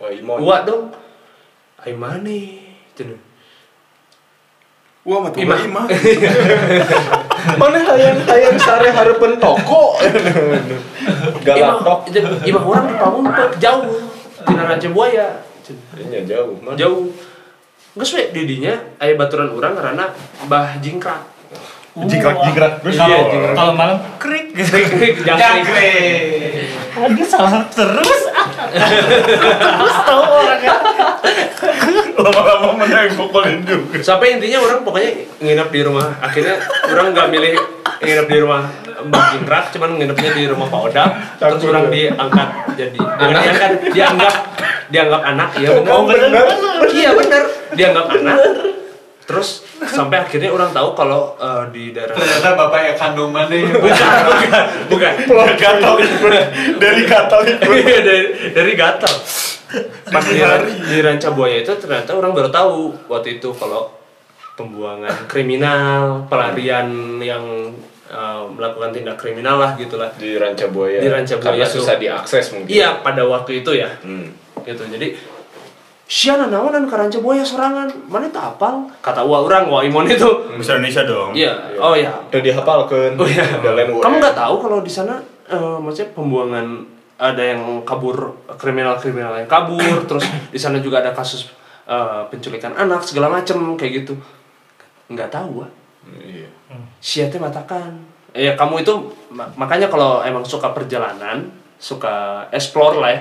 [0.00, 0.40] Wah.
[0.40, 0.88] Wak dong.
[1.84, 2.40] Ai mana?
[2.96, 3.12] Cen.
[5.04, 5.84] Wah, matu Ima.
[7.56, 9.96] Mana hayang hayang sare harapan toko.
[11.46, 11.98] Galatok.
[12.12, 13.88] Imah, imah orang di Pamumpet jauh.
[14.44, 15.28] Di Ranca Buaya.
[15.96, 16.56] Ini jauh.
[16.60, 16.76] Mana?
[16.76, 17.08] jauh
[17.98, 20.06] Geus we didinya aya baturan urang karena
[20.46, 21.18] Mbah Jingkrak.
[21.98, 22.78] Jingkrak-jingkrak.
[22.86, 23.18] Terus Iya,
[23.58, 23.74] kalau jingkrak.
[23.74, 24.78] malam krik gitu.
[25.26, 26.70] Jangkrik.
[26.94, 28.20] Aduh salah terus.
[29.66, 30.76] terus tahu orangnya.
[32.18, 34.02] Lama-lama pukulin juga.
[34.02, 36.18] Sampai intinya orang pokoknya nginep di rumah.
[36.18, 36.58] Akhirnya
[36.90, 37.54] orang nggak milih
[38.02, 38.62] nginep di rumah
[38.98, 41.08] Mbah Jingkrak, cuman nginepnya di rumah Pak Odam.
[41.38, 44.34] Terus orang diangkat jadi anak diangkat dianggap
[44.90, 45.94] dianggap anak ya benar.
[45.94, 46.02] Oh.
[46.90, 47.42] Iya benar,
[47.78, 48.38] dianggap anak.
[49.28, 53.64] Terus sampai akhirnya orang tahu kalau eh, di daerah Ternyata bapak yang kandungan nih.
[53.84, 56.32] bukan bukan bukan Pulang gatal ikut.
[56.80, 57.68] Dari gatal ikut.
[57.68, 59.14] Iya, dari dari gatal
[60.08, 60.40] pas di,
[60.80, 63.92] di ranca buaya itu ternyata orang baru tahu waktu itu kalau
[64.56, 66.88] pembuangan kriminal pelarian
[67.20, 67.44] yang
[68.08, 70.98] eh, melakukan tindak kriminal lah gitulah Di Ranca Buaya.
[70.98, 71.74] Di Ranca Buaya Karena tuh.
[71.78, 72.72] susah diakses mungkin.
[72.72, 74.32] iya pada waktu itu ya Hmm.
[74.58, 75.12] gitu jadi
[76.08, 80.24] Siana naonan ke ranca buaya sorangan mana tak apal kata wa orang wa imon itu
[80.56, 81.36] Bisa Indonesia dong.
[81.36, 83.12] iya oh ya Udah dihafalkan.
[83.20, 83.44] Oh iya.
[83.60, 86.64] Udah lain Kamu nggak tahu kalau di sana eh, maksudnya pembuangan
[87.20, 91.52] ada yang kabur kriminal-kriminal yang kabur, terus di sana juga ada kasus
[91.84, 94.16] eh, penculikan anak segala macem kayak gitu.
[95.12, 95.70] Nggak tahu ah.
[96.08, 96.48] Iya.
[96.98, 98.00] Siate matakan.
[98.32, 98.92] Ya kamu itu
[99.28, 103.20] ma- makanya kalau emang suka perjalanan, suka explore lah ya.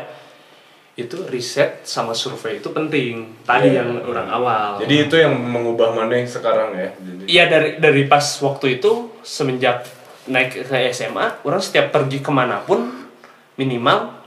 [0.98, 3.46] Itu riset sama survei itu penting.
[3.46, 3.86] Tadi Iya.
[3.86, 4.70] yang orang awal.
[4.82, 6.90] Jadi itu yang mengubah mana sekarang ya.
[7.30, 9.86] Iya dari dari pas waktu itu semenjak
[10.28, 13.08] naik ke SMA, orang setiap pergi ke mana pun
[13.56, 14.18] minimal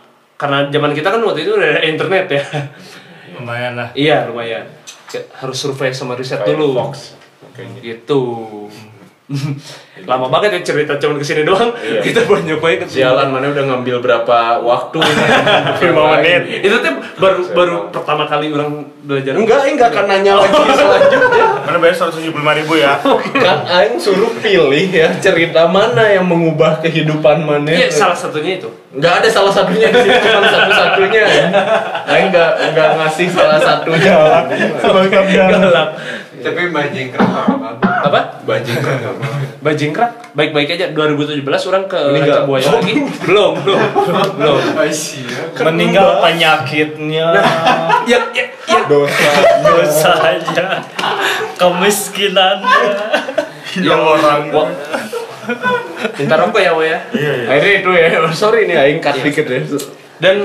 [0.40, 2.44] karena zaman kita kan waktu itu udah ada internet ya.
[3.37, 3.88] Lumayan lah.
[3.92, 4.64] iya lumayan.
[5.42, 6.78] Harus survei sama riset Kayak dulu.
[6.78, 7.18] Fox.
[7.83, 8.22] Gitu.
[10.01, 11.71] Lama banget ya cerita cuman ke sini doang.
[11.77, 12.01] Iya.
[12.07, 15.25] Kita baru nyobain ke Sialan mana udah ngambil berapa waktu ini?
[15.87, 16.43] Lima menit.
[16.64, 19.37] Itu tuh baru baru pertama kali orang belajar.
[19.37, 21.47] Enggak, enggak akan nanya lagi selanjutnya.
[21.62, 22.97] Mana bayar 175 ribu ya?
[23.31, 28.69] kan aing suruh pilih ya cerita mana yang mengubah kehidupan mana Iya, salah satunya itu.
[28.90, 31.47] nggak ada salah satunya di sini cuma satu satunya ya
[32.11, 34.14] aing nggak nggak ngasih salah satunya
[34.83, 35.88] Sebagai Galak.
[36.40, 37.76] Tapi bajingkrak apa banget.
[38.00, 38.20] Apa?
[38.48, 38.79] bajing
[39.61, 40.11] Bajingkrak.
[40.33, 42.37] Baik-baik aja 2017 orang ke Meninggal.
[42.40, 42.94] Raja Buaya lagi.
[43.29, 43.81] Belum, belum.
[44.40, 44.61] Belum.
[44.81, 45.64] Aisyah.
[45.68, 47.29] meninggal penyakitnya
[48.09, 48.81] Ya, ya, ya.
[48.88, 50.66] dosa dosanya
[51.61, 52.92] kemiskinannya
[53.76, 54.42] Yang orang
[56.16, 56.98] Minta rokok ya, Wo ya.
[57.12, 57.46] Iya iya.
[57.53, 59.61] akhirnya itu ya sorry nih aing cut dikit ya
[60.20, 60.37] Dan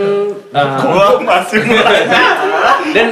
[0.55, 2.07] uh, Gua masih mulai.
[2.95, 3.07] dan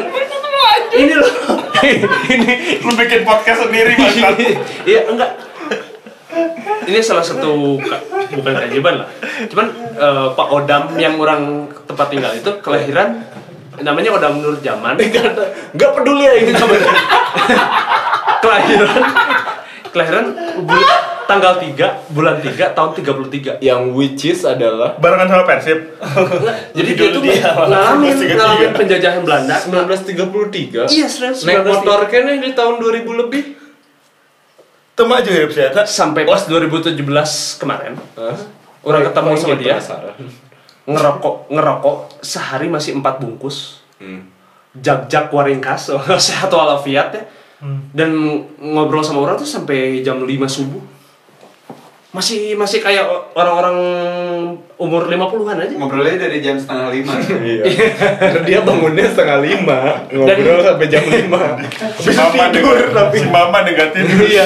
[0.96, 1.63] ini loh.
[2.34, 4.16] ini Lu bikin podcast sendiri Mas.
[4.90, 5.32] Iya, enggak.
[6.84, 8.04] Ini salah satu ka-
[8.36, 9.08] bukan keajaiban lah.
[9.48, 13.24] Cuman eh, Pak Odam yang orang tempat tinggal itu kelahiran
[13.80, 14.96] namanya Odam Nur Zaman.
[15.76, 16.52] nggak peduli ya ini
[18.44, 19.04] kelahiran
[19.94, 20.26] kelahiran
[20.68, 21.76] bulan, tanggal 3
[22.10, 23.58] bulan 3 tahun 33.
[23.60, 25.80] yang which is adalah Barengan sama Persib.
[26.78, 29.56] Jadi dia tuh ngalamin ngalamin penjajahan Belanda.
[29.60, 31.42] 1933 Iya, serius.
[31.42, 31.68] naik 1933.
[31.68, 33.44] motor kene di tahun 2000 lebih
[34.94, 35.70] Itu maju hidup saya.
[35.84, 37.02] sampai pas 2017
[37.58, 38.38] kemarin Hah?
[38.84, 40.16] orang ketemu sama dia penasaran.
[40.92, 44.28] ngerokok ngerokok sehari masih empat bungkus Hmm.
[44.76, 45.88] jak-jak waringkas
[46.28, 47.24] sehat walafiat ya
[47.90, 48.12] dan
[48.60, 50.84] ngobrol sama orang tuh sampai jam 5 subuh
[52.14, 53.02] masih masih kayak
[53.34, 53.74] orang-orang
[54.78, 57.14] umur 50-an aja Ngobrolnya dari jam setengah lima.
[57.44, 57.64] Iya.
[58.44, 61.58] dia bangunnya setengah lima, ngobrol sampai jam lima.
[61.98, 64.20] Si Mama tidur, dengan tapi- si Mama dengan tidur.
[64.24, 64.46] iya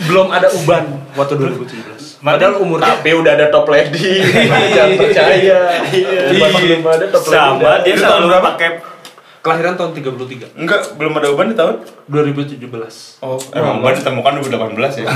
[0.00, 4.20] belum ada uban waktu 2017 padahal umurnya Tapi udah ada top lady,
[4.72, 5.58] jangan percaya.
[6.30, 7.32] Uban belum ada top lady.
[7.32, 8.68] sama dia selalu pakai
[9.40, 11.80] kelahiran tahun 33 Enggak, belum ada uban di tahun?
[12.08, 12.60] 2017
[13.24, 15.08] Oh, emang uban ditemukan 2018 ya?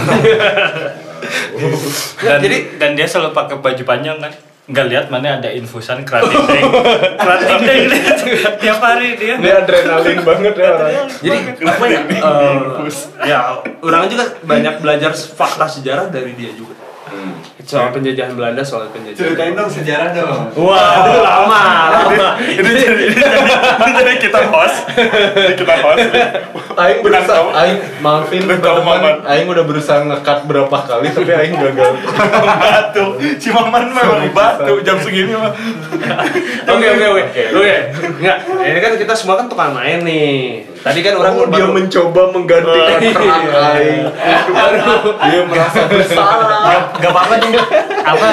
[2.25, 4.33] dan, jadi dan dia selalu pakai baju panjang kan?
[4.65, 6.65] Nggak lihat mana ada infusan keratin deng
[7.21, 7.85] keratin deng
[8.65, 9.37] tiap hari dia.
[9.37, 11.09] Ini adrenalin banget ya orang.
[11.21, 12.01] jadi apa ya?
[12.09, 12.57] Eh,
[13.29, 13.39] ya
[13.85, 16.73] orang juga banyak belajar fakta sejarah dari dia juga
[17.64, 20.53] soal penjajahan Belanda soal penjajahan Ceritain dong sejarah dong.
[20.55, 22.29] Waduh lama, lama.
[22.44, 24.85] ini jadi ini jadi, kita host.
[24.92, 26.07] Ini kita host.
[26.74, 27.40] Aing berusaha.
[27.55, 28.42] Aing maafin.
[28.44, 29.24] Maman.
[29.24, 31.92] Aing udah berusaha ngekat berapa kali tapi Aing gagal.
[32.61, 33.07] batu.
[33.40, 35.55] Si Maman memang batu jam segini mah.
[36.68, 37.22] Oke oke oke
[37.55, 37.77] oke.
[38.20, 40.66] Enggak, ini kan kita semua kan tukang main nih.
[40.85, 43.11] Tadi kan orang Oh, dia mencoba menggantikan Iya.
[43.11, 44.05] peran Aing.
[45.24, 46.92] Dia merasa bersalah.
[46.94, 47.35] nggak apa-apa
[48.05, 48.27] apa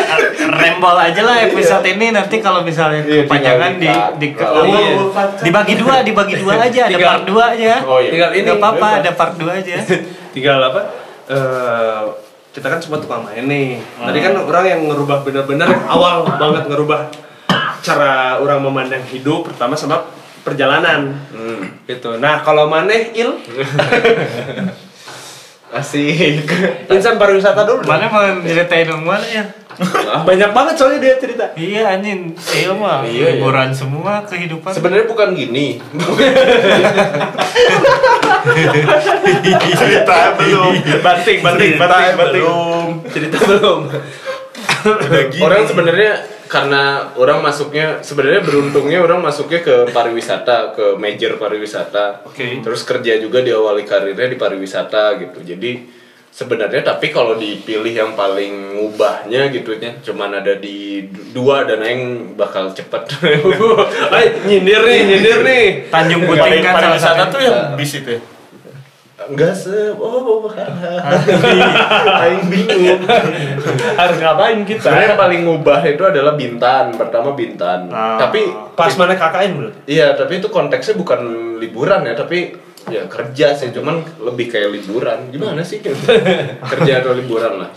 [0.51, 4.47] rembol aja lah episode ini nanti kalau misalnya Iya, kepanjangan di tinggal di, di-cut.
[4.47, 4.93] apa, Iya.
[5.41, 8.09] dibagi dua dibagi dua aja ada part dua aja Oh iya.
[8.09, 8.99] tinggal ini nggak apa-apa bebas.
[8.99, 9.75] ada part dua aja
[10.35, 10.81] tinggal apa?
[11.27, 12.01] eh
[12.51, 13.79] kita kan semua tukang main nih.
[13.79, 17.07] Tadi kan orang yang ngerubah benar-benar awal banget ngerubah
[17.79, 20.03] cara orang memandang hidup pertama sama
[20.43, 21.15] perjalanan.
[21.31, 21.79] Hmm.
[21.87, 22.19] Gitu.
[22.19, 23.39] Nah, kalau maneh il
[25.71, 26.43] Asik.
[26.87, 27.87] insan pariwisata dulu.
[27.87, 29.45] mana mau ceritain dong mana ya
[30.21, 31.47] Banyak banget soalnya dia cerita.
[31.55, 33.71] iya anjing iya mah Iya, iya.
[33.71, 35.79] semua kehidupan Sebenarnya bukan gini.
[39.71, 40.71] Cerita belum.
[41.01, 42.43] Banting, banting, banting, banting.
[42.43, 42.87] belum.
[43.09, 43.79] Cerita belum.
[45.39, 46.11] Orang sebenarnya
[46.51, 52.27] karena orang masuknya sebenarnya beruntungnya orang masuknya ke pariwisata, ke major pariwisata.
[52.27, 52.59] Oke.
[52.59, 55.39] Terus kerja juga diawali karirnya di pariwisata gitu.
[55.47, 55.87] Jadi
[56.27, 61.87] sebenarnya tapi kalau dipilih yang paling ngubahnya gitu ya cuman ada di du- dua dan
[61.87, 63.03] aing bakal cepet.
[64.15, 65.63] Ay, nyindir nih, nyindir nih.
[65.87, 68.21] Tanjung Puting kan salah pariwisata satu tuh yang bis itu ya?
[69.29, 70.49] Enggak se oh
[72.21, 73.01] aing bingung.
[73.99, 74.81] Harus ngapain kita?
[74.81, 76.95] Sebenarnya yang paling ngubah itu adalah Bintan.
[76.95, 77.91] Pertama Bintan.
[77.93, 78.17] Ah.
[78.17, 79.79] Tapi Pas mana KKN berarti?
[79.85, 81.21] Iya, tapi itu konteksnya bukan
[81.61, 82.55] liburan ya, tapi
[82.89, 85.29] ya kerja sih, cuman lebih kayak liburan.
[85.29, 85.85] Gimana sih?
[86.73, 87.69] kerja atau liburan lah.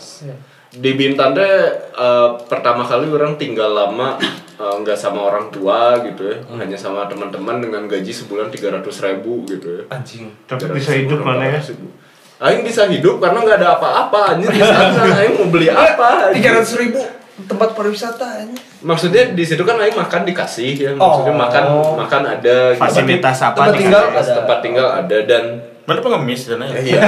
[0.74, 1.54] Di Bintan teh
[1.94, 4.18] eh, pertama kali orang tinggal lama
[4.54, 9.46] eh, nggak sama orang tua gitu ya, hanya sama teman-teman dengan gaji sebulan 300 ribu
[9.46, 9.82] gitu ya.
[9.88, 10.34] Anjing.
[10.44, 11.86] tapi 300 bisa hidup mana ya 400 ribu.
[12.34, 14.90] Aing bisa hidup karena nggak ada apa-apa anjir di sana.
[15.22, 16.28] Aing mau beli apa?
[16.28, 16.42] anjir?
[16.42, 17.00] Tiga ratus ribu
[17.34, 18.54] tempat pariwisata ini.
[18.82, 21.38] Maksudnya di situ kan Aing makan dikasih ya, maksudnya Oh.
[21.38, 21.64] makan
[21.98, 22.78] makan ada gitu.
[22.78, 24.34] fasilitas apa tempat tinggal ada.
[24.34, 25.44] tempat tinggal ada dan
[25.84, 26.80] Mana pengemis sana ya?
[26.80, 27.00] Iya.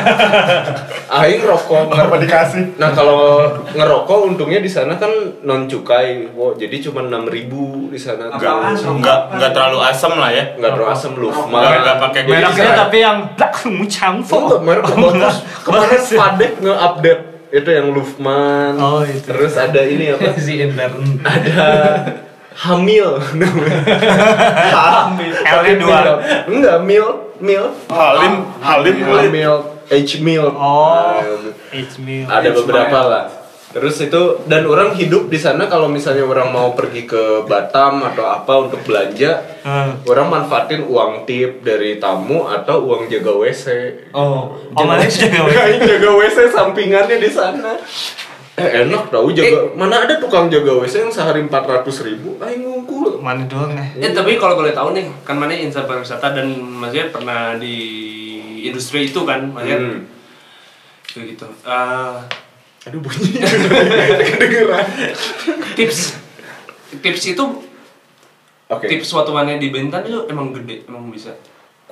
[1.16, 2.76] Aing rokok Apa dikasih?
[2.76, 5.08] Nah kalau ngerokok untungnya di sana kan
[5.40, 8.28] non cukai, wow, jadi cuma enam ribu di sana.
[8.28, 8.76] Apaan?
[8.76, 10.44] Nggak Enggak, enggak terlalu asam lah ya.
[10.60, 11.32] nggak terlalu asam lu.
[11.32, 14.34] Enggak, enggak pakai Jadi Mereknya saya- tapi yang Black Muchangfo.
[14.36, 15.36] Oh, merek bagus.
[15.64, 18.76] Kemarin Padek nge-update itu yang Lufman.
[18.76, 19.24] Oh, itu.
[19.24, 20.36] Terus ada ini apa?
[20.44, 21.64] si intern ada
[22.56, 23.20] hamil.
[24.72, 25.32] hamil.
[25.52, 25.98] L-nya dua.
[26.48, 27.06] Enggak, mil,
[27.38, 27.64] mil.
[27.86, 29.30] Halim, Halim, Halim.
[29.30, 29.54] Hamil,
[29.86, 30.52] H milk.
[30.52, 31.20] Oh.
[31.20, 32.24] Nah, It's me.
[32.24, 33.26] ada It's beberapa lah
[33.66, 38.24] terus itu dan orang hidup di sana kalau misalnya orang mau pergi ke Batam atau
[38.24, 40.00] apa untuk belanja Hmm.
[40.06, 43.66] orang manfaatin uang tip dari tamu atau uang jaga WC
[44.14, 45.58] oh Oh, jaga WC?
[45.58, 47.74] Aing jaga WC sampingannya di sana
[48.56, 52.40] eh enak tau jaga mana ada tukang jaga WC yang sehari 400 ribu?
[52.40, 54.00] Aing ngungkul Mana doang nih?
[54.00, 57.76] Eh tapi kalau boleh tahu nih, kan mana insan pariwisata dan maksudnya pernah di
[58.64, 59.76] industri itu kan, maksudnya?
[59.76, 60.00] Hmm.
[61.04, 61.46] kayak gitu.
[61.64, 62.16] Eh,
[62.88, 63.40] aduh bunyi.
[64.30, 64.84] Kedengeran.
[65.76, 66.16] Tips.
[67.00, 67.44] Tips itu
[68.72, 68.86] oke.
[68.86, 71.34] tips waktu mana di Bintan itu emang gede, emang bisa.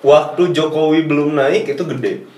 [0.04, 2.28] waktu Jokowi belum naik itu gede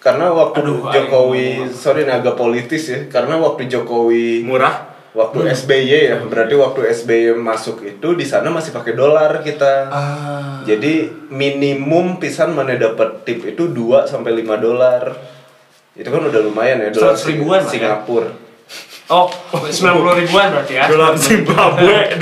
[0.00, 3.00] karena waktu Aduh, Jokowi aing- sorry ini agak politis ya.
[3.06, 4.88] Karena waktu Jokowi Murah.
[5.10, 9.90] waktu SBY ya berarti waktu SBY masuk itu di sana masih pakai dolar kita.
[10.62, 15.10] Jadi minimum pisan mana dapat tip itu 2 sampai 5 dolar.
[15.98, 17.66] Itu kan udah lumayan ya dolar 100 ribuan ya.
[17.66, 18.30] Singapura.
[19.10, 20.86] Oh, 90 ribuan berarti ya?
[20.86, 22.14] Dolar Zimbabwe,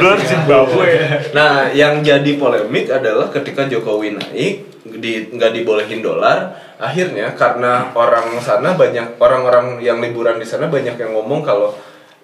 [0.00, 0.88] dolar Zimbabwe.
[1.36, 8.34] Nah, yang jadi polemik adalah ketika Jokowi naik, di nggak dibolehin dolar, akhirnya karena orang
[8.42, 11.70] sana banyak orang-orang yang liburan di sana banyak yang ngomong kalau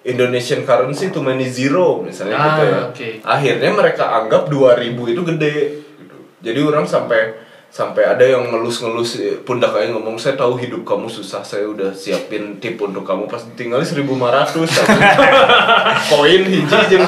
[0.03, 2.79] Indonesian currency too many zero misalnya Ah, gitu ya.
[2.91, 3.09] oke.
[3.23, 5.57] Akhirnya mereka anggap 2000 itu gede.
[5.95, 6.17] gitu.
[6.43, 11.05] Jadi orang sampai sampai ada yang ngelus-ngelus eh, pundak kayak ngomong saya tahu hidup kamu
[11.05, 14.09] susah saya udah siapin tip untuk kamu pas tinggal 1500
[16.09, 17.05] koin hiji jeung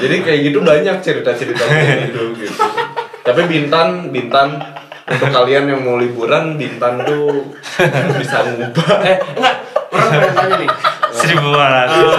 [0.00, 1.60] jadi kayak gitu banyak cerita-cerita
[2.08, 2.56] gitu, gitu.
[3.20, 4.79] Tapi Bintan, Bintan
[5.10, 7.50] untuk kalian yang mau liburan, Bintan tuh
[8.16, 8.88] bisa ngubah.
[9.02, 9.56] Eh, enggak.
[9.90, 10.70] Orang pengen tanya nih.
[11.10, 12.14] Seribu ratus.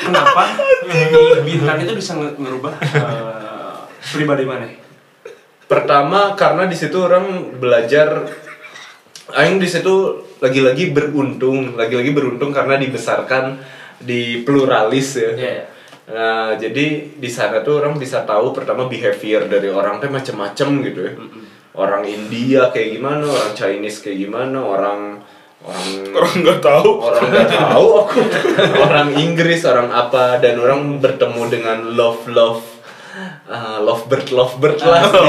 [0.00, 0.42] Kenapa
[0.84, 3.74] di Bintan itu bisa nge- ngerubah eh,
[4.12, 4.68] pribadi mana?
[5.64, 8.26] Pertama karena di situ orang belajar
[9.30, 13.62] Aing di situ lagi-lagi beruntung, lagi-lagi beruntung karena dibesarkan
[14.02, 15.30] di pluralis ya.
[15.38, 15.64] Iya, iya.
[16.10, 21.00] Nah, jadi di sana tuh orang bisa tahu pertama behavior dari orang tuh macem-macem gitu
[21.06, 21.12] ya.
[21.70, 25.22] Orang India kayak gimana, orang Chinese kayak gimana, orang
[25.60, 26.90] orang Orang nggak tahu.
[26.98, 28.20] orang nggak tahu aku
[28.88, 32.64] orang Inggris orang apa dan orang bertemu dengan love love
[33.44, 35.20] uh, lovebird lovebird lah Oh,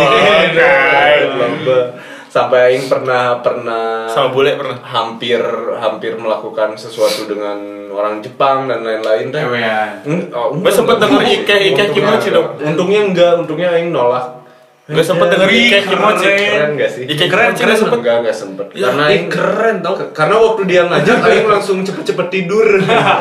[0.56, 1.28] nice.
[1.36, 1.88] Lovebird.
[2.32, 4.80] Sampai Aing pernah pernah Sama bule pernah.
[4.82, 5.44] hampir
[5.76, 7.60] hampir melakukan sesuatu dengan
[7.92, 10.00] orang Jepang dan lain-lain teh Ewean.
[10.02, 12.34] Eng- oh, Gua sempet denger Ike, Ike Kimochi enggak.
[12.34, 12.48] dong.
[12.66, 14.40] Untungnya enggak, untungnya Aing nolak.
[14.88, 16.24] Gak sempet denger Ike Kimochi.
[16.26, 16.40] keren.
[16.42, 17.04] Keren gak sih?
[17.06, 17.98] Ike Kimochi gak sempet.
[18.00, 18.68] Enggak, enggak sempet.
[18.72, 19.94] Ya, karena Aing keren tau.
[20.10, 22.68] Karena waktu dia ngajak Aing langsung cepet-cepet tidur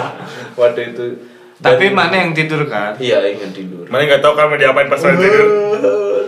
[0.56, 1.06] waktu itu
[1.58, 2.94] Dan- Tapi mana yang tidur kan?
[2.96, 5.44] iya Aing yang tidur Mana nggak tahu kan mau diapain pas lagi tidur.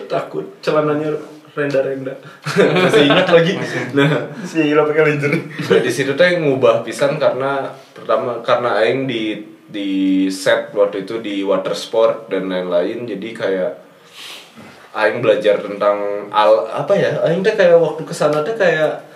[0.04, 1.08] Takut celananya
[1.52, 2.14] renda-renda.
[2.84, 3.52] Masih ingat lagi.
[3.92, 4.32] Nah.
[4.44, 5.32] Si lo pakai linjer.
[5.68, 11.04] nah, di situ tuh yang ngubah pisan karena pertama karena Aing di di set waktu
[11.08, 13.72] itu di water sport dan lain-lain jadi kayak
[14.92, 17.20] Aing belajar tentang al apa ya?
[17.24, 19.12] Aing tuh kayak waktu ke sana tuh kayak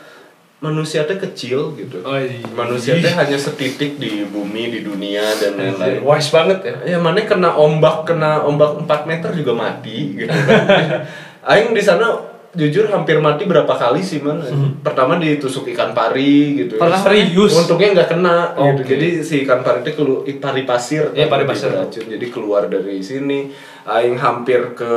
[0.56, 2.00] manusia tuh kecil gitu.
[2.00, 2.40] Oh, iya.
[2.56, 6.00] manusia tuh hanya setitik di bumi di dunia dan lain-lain.
[6.00, 6.96] Wise banget ya.
[6.96, 10.64] ya mana kena ombak kena ombak 4 meter juga mati gitu kan
[11.46, 12.18] Aing di sana
[12.50, 14.40] jujur hampir mati berapa kali sih man
[14.80, 17.52] pertama ditusuk ikan pari gitu Pernah serius?
[17.54, 18.88] untungnya nggak kena gitu Oke.
[18.88, 21.68] jadi si ikan pari itu kelu pari pasir Iya, pari Jadi pasir.
[21.70, 22.04] beracun.
[22.08, 23.52] jadi keluar dari sini
[23.84, 24.92] Aing hampir ke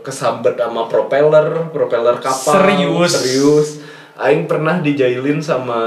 [0.00, 3.10] kesambet sama propeller propeller kapal Serius?
[3.10, 3.68] serius
[4.14, 5.80] Aing pernah dijailin sama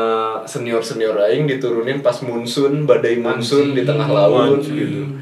[0.43, 5.15] senior senior Aing diturunin pas monsun badai monsun di tengah laut gitu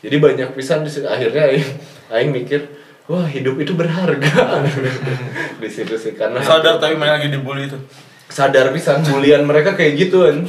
[0.00, 1.66] jadi banyak pisan di akhirnya Aing
[2.08, 2.72] Aing mikir
[3.06, 4.62] wah hidup itu berharga.
[5.62, 7.78] Di situ sih karena Sadar tapi mana lagi dibully itu.
[8.26, 10.42] sadar pisan bulian mereka kayak gitu kan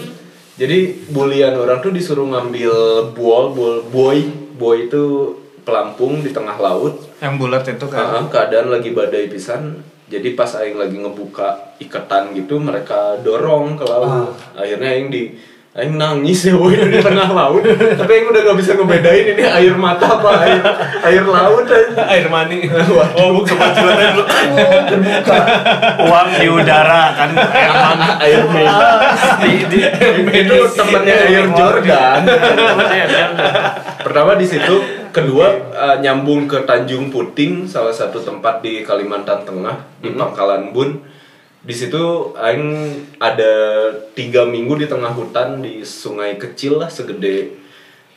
[0.58, 2.74] jadi bulian orang tuh disuruh ngambil
[3.14, 4.20] bol bol boy.
[4.58, 6.98] Boy itu pelampung di tengah laut.
[7.22, 8.02] Yang bulat itu kan?
[8.02, 9.86] Heeh, keadaan lagi badai pisan.
[10.10, 14.34] Jadi pas aing lagi ngebuka ikatan gitu mereka dorong ke laut.
[14.58, 15.38] Akhirnya aing di
[15.78, 17.62] Aing nangis ya woy di tengah laut.
[17.70, 20.58] Tapi Aing udah gak bisa ngebedain ini air mata apa air,
[21.06, 22.66] air laut aja Air mani.
[22.66, 23.46] Waduh.
[23.46, 24.18] Kebetulan
[26.02, 27.30] Uang di udara kan.
[27.38, 28.90] Emang air mata.
[29.46, 29.80] Di di
[30.34, 32.22] Itu temennya air Jordan.
[34.02, 34.82] Pertama di situ,
[35.14, 35.46] kedua
[35.78, 41.17] eh, nyambung ke Tanjung Puting, salah satu tempat di Kalimantan Tengah di Pangkalan Bun.
[41.68, 43.54] Di situ aing ada
[44.16, 47.60] tiga minggu di tengah hutan di sungai kecil lah segede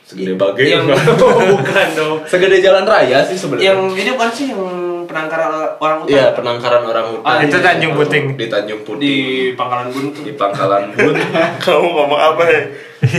[0.07, 0.95] segede bagai Yang
[1.59, 2.17] bukan dong.
[2.23, 3.75] segede jalan raya sih sebenarnya.
[3.75, 4.63] Yang ini bukan sih yang
[5.03, 5.51] penangkaran
[5.83, 6.15] orang hutan?
[6.15, 7.27] Iya penangkaran orang hutan.
[7.27, 8.25] Ah, itu Tanjung Puting.
[8.39, 9.03] Di Tanjung Puting.
[9.03, 9.15] Di
[9.59, 11.15] Pangkalan Bun di Pangkalan Bun.
[11.67, 12.61] Kamu ngomong apa ya?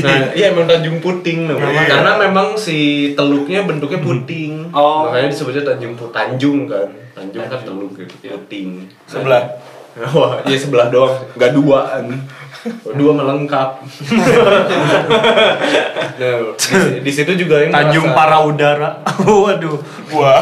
[0.01, 1.85] Nah, iya emang Tanjung Puting namanya.
[1.92, 4.73] Karena memang si teluknya bentuknya puting.
[4.73, 5.12] Oh.
[5.12, 6.88] Makanya disebutnya Tanjung Put Tanjung kan.
[7.12, 8.33] Tanjung kan teluk gitu.
[8.33, 8.88] Puting.
[9.05, 9.45] Sebelah.
[10.16, 12.05] Wah, iya sebelah doang, nggak duaan.
[12.94, 13.83] Dua melengkap.
[16.22, 18.90] nah, di, di situ juga yang Tanjung merasa- Para Udara.
[19.42, 19.76] Waduh.
[20.14, 20.40] Wah.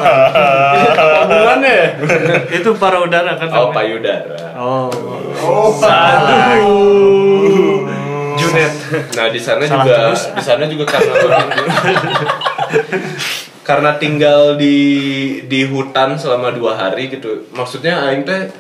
[1.24, 1.96] hubungannya.
[2.52, 3.48] Itu para udara kan.
[3.48, 3.72] Oh, namanya?
[3.72, 4.36] payudara.
[4.60, 4.92] Oh.
[8.36, 8.72] Junet.
[9.16, 10.22] Nah di sana Salah juga terus.
[10.36, 11.14] di sana juga karena
[13.64, 14.76] karena tinggal di
[15.46, 17.48] di hutan selama dua hari gitu.
[17.56, 18.50] Maksudnya aing teh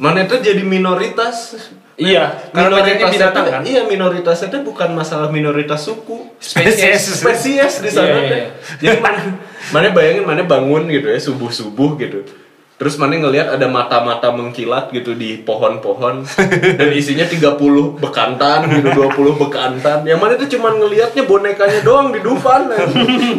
[0.00, 1.54] mana itu jadi minoritas.
[1.94, 3.62] Iya, karena banyaknya binatang itu- kan?
[3.62, 6.32] Iya minoritas itu bukan masalah minoritas suku.
[6.40, 7.12] Spesies.
[7.20, 8.44] Spesies di sana Iya, iya, teh.
[8.80, 9.20] Jadi mana
[9.68, 12.24] mana bayangin mana bangun gitu ya subuh subuh gitu.
[12.80, 16.24] Terus mana ngelihat ada mata-mata mengkilat gitu di pohon-pohon
[16.80, 17.60] dan isinya 30
[18.00, 20.00] bekantan gitu 20 bekantan.
[20.08, 22.72] Yang mana itu cuman ngelihatnya bonekanya doang di depan.
[22.72, 22.88] Karena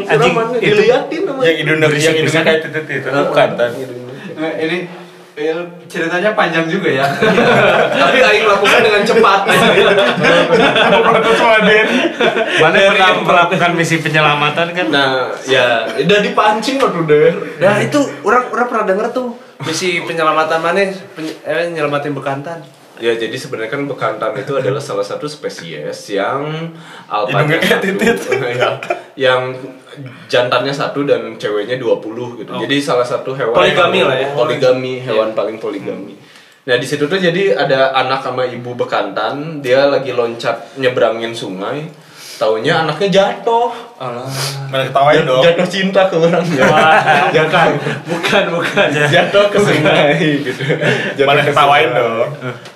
[0.13, 3.71] Anjing, mana itu- diliatin sama Yang hidungnya yang hidungnya kayak titit itu bukan tan.
[4.37, 4.77] Nah, ini
[5.35, 5.55] ya,
[5.87, 7.05] ceritanya panjang juga ya.
[7.95, 9.39] Tapi aing lakukan dengan cepat.
[12.61, 14.87] Mana pernah melakukan misi penyelamatan kan?
[14.91, 17.31] Nah, ya udah dipancing waktu deh.
[17.61, 19.27] Nah itu orang orang pernah denger tuh
[19.63, 20.89] misi penyelamatan mana?
[21.15, 22.80] Penye, eh, nyelamatin bekantan.
[23.01, 26.69] Ya jadi sebenarnya kan bekantan itu adalah salah satu spesies yang
[27.09, 27.89] alpanya satu,
[28.61, 28.69] ya,
[29.17, 29.57] yang
[30.29, 32.51] jantannya satu dan ceweknya 20 gitu.
[32.53, 34.29] Jadi salah satu hewan Poligami lah ya.
[34.37, 36.13] Poligami, hewan paling poligami.
[36.61, 41.89] Nah di situ tuh jadi ada anak sama ibu bekantan, dia lagi loncat nyebrangin sungai,
[42.37, 43.90] taunya anaknya jatuh.
[44.01, 45.45] Mana ketawain dong.
[45.45, 46.65] Jatuh cinta ke orangnya.
[47.29, 47.77] Jatuh,
[48.09, 48.87] bukan bukan.
[48.89, 50.61] Jatuh ke sungai gitu.
[51.21, 52.01] Jatuh Mana ke ketawain sungai.
[52.01, 52.29] dong.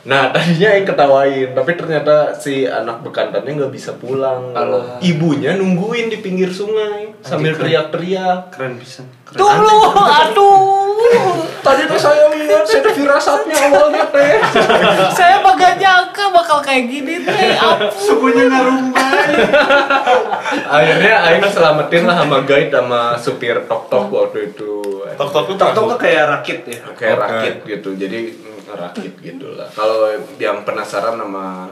[0.05, 4.53] Nah tadinya yang ketawain, tapi ternyata si anak bekantannya nggak bisa pulang.
[4.53, 5.01] Alah.
[5.01, 7.73] Ibunya nungguin di pinggir sungai sambil keren.
[7.73, 8.53] teriak-teriak.
[8.53, 9.01] Keren bisa.
[9.25, 9.41] Keren.
[9.41, 10.61] Tunggu, aduh.
[11.65, 14.37] Tadi tuh saya lihat, saya tuh firasatnya awalnya teh.
[15.09, 17.57] Saya gak nyangka bakal kayak gini teh.
[17.97, 19.33] Sukunya ngarumbai.
[20.69, 24.71] Akhirnya Aing selamatin lah sama guide sama supir tok tok waktu itu.
[25.15, 26.79] Tok tok tuh Tok tok tuh kayak rakit ya.
[26.95, 27.23] kayak Oke.
[27.23, 31.71] rakit gitu jadi mm, rakit gitu lah kalau yang penasaran sama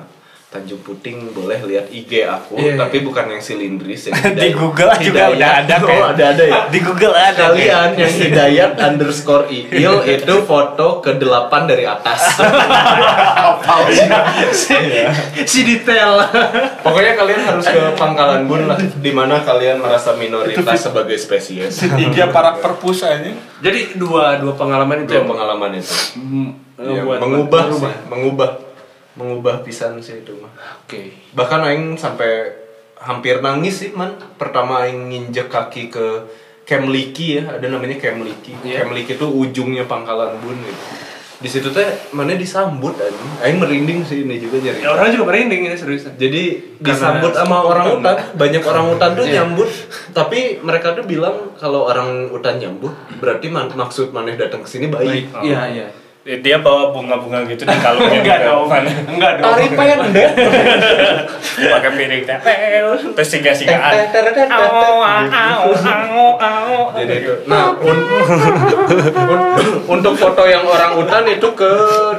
[0.53, 4.91] Tanjung Puting boleh lihat IG aku Iya, tapi bukan yang silindris yang Di Hidayat- Google
[4.95, 5.33] juga Hidayat.
[5.33, 6.05] udah ada oh, kayak.
[6.07, 7.33] ada ada ya Di Google ada.
[7.43, 12.37] kalian yang hidayat underscore iil itu foto ke delapan dari atas
[15.43, 16.21] Si detail.
[16.79, 22.29] pokoknya kalian harus ke Pangkalan Bun lah di mana kalian merasa minoritas sebagai spesies Tiga
[22.29, 23.33] parak perpus aja.
[23.59, 25.93] Jadi dua dua pengalaman itu itu yang pengalaman itu
[26.75, 27.63] Ya, buat- mengubah
[28.07, 28.49] mengubah
[29.13, 30.49] mengubah pisan sih itu mah
[30.79, 31.13] Oke.
[31.31, 32.49] bahkan aing sampai
[32.95, 34.15] hampir nangis sih man.
[34.33, 36.05] Pertama aing nginjek kaki ke
[36.63, 38.79] Camp Liki ya ada namanya Camp Liki Iya.
[38.79, 40.83] Camp Liki itu ujungnya Pangkalan Bun gitu.
[41.35, 43.19] Di situ teh mana disambut aing.
[43.37, 44.79] Aing merinding sih ini juga nyari.
[44.79, 46.15] Ya orang juga merinding ini seriusan.
[46.15, 46.43] jadi
[46.79, 48.15] Karena disambut sama orang hutan.
[48.33, 49.33] banyak orang hutan tuh Iya.
[49.35, 49.69] nyambut.
[50.09, 54.87] Tapi mereka tuh bilang kalau orang hutan nyambut berarti man- maksud maneh datang ke sini
[54.87, 55.87] baik, Iya iya.
[56.23, 58.15] Dia bawa bunga-bunga gitu di kalungnya.
[58.23, 58.47] Enggak juga.
[58.47, 58.63] dong.
[59.11, 59.51] Enggak dong.
[59.51, 60.29] Tari pendek
[61.75, 62.37] Pakai piring teh.
[63.11, 63.93] Terus singa-singaan.
[64.47, 66.79] Au, au, au, au, au.
[66.95, 67.33] Jadi itu.
[67.43, 69.51] Nah, un- un-
[69.99, 71.71] untuk foto yang orang hutan itu ke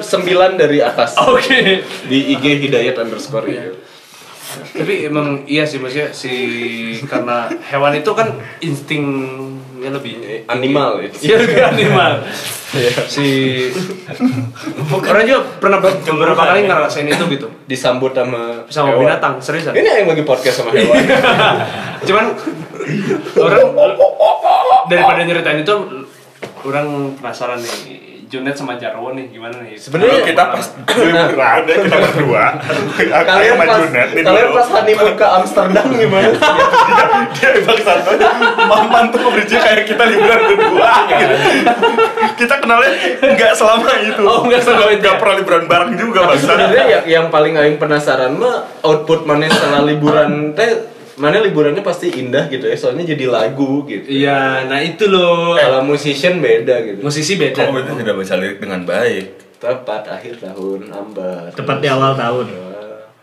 [0.05, 1.17] 9 dari atas.
[1.17, 1.81] Oke.
[2.05, 3.73] Di IG Hidayat underscore itu.
[4.55, 6.35] Tapi emang iya sih maksudnya si
[7.09, 8.37] karena hewan itu kan
[9.85, 10.15] instingnya lebih
[10.49, 11.17] Animal itu.
[11.29, 12.13] Iya lebih animal.
[13.15, 13.27] si
[14.91, 19.01] orang juga pernah ber- beberapa kali ngerasain itu gitu Disambut sama sama hewan.
[19.07, 19.77] binatang seriusan.
[19.77, 21.05] Ini yang lagi podcast sama hewan.
[22.09, 22.25] Cuman
[23.39, 23.61] orang
[24.91, 25.75] daripada nyeritain itu
[26.65, 29.79] orang penasaran nih Junet sama Jarwo nih gimana nih?
[29.79, 32.45] Sebenarnya- kita pas liburan deh kita berdua.
[33.23, 34.57] Kalian sama pas Junet nih kalian dulu.
[34.57, 36.29] pas honeymoon ke Amsterdam gimana
[37.35, 38.11] dia bang satu
[38.65, 41.35] maman tuh bridge kayak kita liburan berdua gitu.
[42.37, 45.21] kita kenalnya nggak selama itu Oh, nggak selama itu nggak ya?
[45.21, 49.83] pernah liburan bareng juga bang sebenarnya yang yang paling aing penasaran mah output mana setelah
[49.83, 55.07] liburan teh mana liburannya pasti indah gitu ya soalnya jadi lagu gitu Iya, nah itu
[55.07, 55.55] loh.
[55.55, 57.65] kalau musician beda gitu Musisi beda.
[57.65, 62.47] kamu itu tidak baca lirik dengan baik tepat akhir tahun ambar Tepat di awal tahun.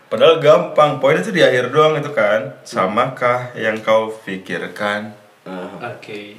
[0.06, 5.12] padahal gampang poinnya tuh di akhir doang itu kan samakah yang kau pikirkan
[5.42, 5.90] Ah.
[5.90, 6.38] Oke.